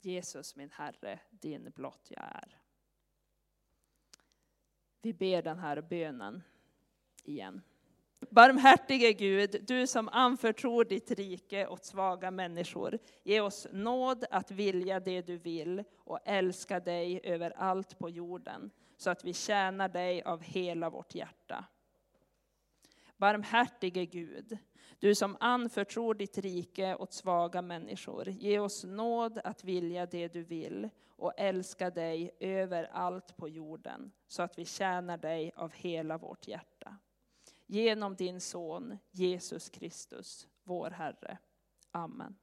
Jesus 0.00 0.56
min 0.56 0.70
Herre, 0.70 1.20
din 1.30 1.70
blott 1.70 2.06
jag 2.10 2.24
är. 2.24 2.65
Vi 5.06 5.12
ber 5.12 5.42
den 5.42 5.58
här 5.58 5.80
bönen 5.80 6.42
igen. 7.24 7.62
Barmhärtige 8.30 9.12
Gud, 9.12 9.64
du 9.66 9.86
som 9.86 10.08
anförtror 10.08 10.84
ditt 10.84 11.10
rike 11.10 11.66
åt 11.66 11.84
svaga 11.84 12.30
människor, 12.30 12.98
ge 13.22 13.40
oss 13.40 13.66
nåd 13.72 14.24
att 14.30 14.50
vilja 14.50 15.00
det 15.00 15.22
du 15.22 15.36
vill 15.36 15.84
och 15.94 16.18
älska 16.24 16.80
dig 16.80 17.20
över 17.24 17.50
allt 17.50 17.98
på 17.98 18.10
jorden, 18.10 18.70
så 18.96 19.10
att 19.10 19.24
vi 19.24 19.34
tjänar 19.34 19.88
dig 19.88 20.22
av 20.22 20.42
hela 20.42 20.90
vårt 20.90 21.14
hjärta. 21.14 21.64
Barmhärtige 23.16 24.06
Gud, 24.06 24.58
du 24.98 25.14
som 25.14 25.36
anförtror 25.40 26.14
ditt 26.14 26.38
rike 26.38 26.96
åt 26.96 27.12
svaga 27.12 27.62
människor, 27.62 28.28
ge 28.28 28.58
oss 28.58 28.84
nåd 28.84 29.40
att 29.44 29.64
vilja 29.64 30.06
det 30.06 30.28
du 30.28 30.42
vill 30.42 30.88
och 31.08 31.32
älska 31.36 31.90
dig 31.90 32.30
över 32.40 32.84
allt 32.92 33.36
på 33.36 33.48
jorden, 33.48 34.12
så 34.28 34.42
att 34.42 34.58
vi 34.58 34.64
tjänar 34.64 35.16
dig 35.16 35.52
av 35.56 35.72
hela 35.72 36.18
vårt 36.18 36.48
hjärta. 36.48 36.96
Genom 37.66 38.14
din 38.14 38.40
son 38.40 38.98
Jesus 39.10 39.70
Kristus, 39.70 40.48
vår 40.62 40.90
Herre. 40.90 41.38
Amen. 41.90 42.36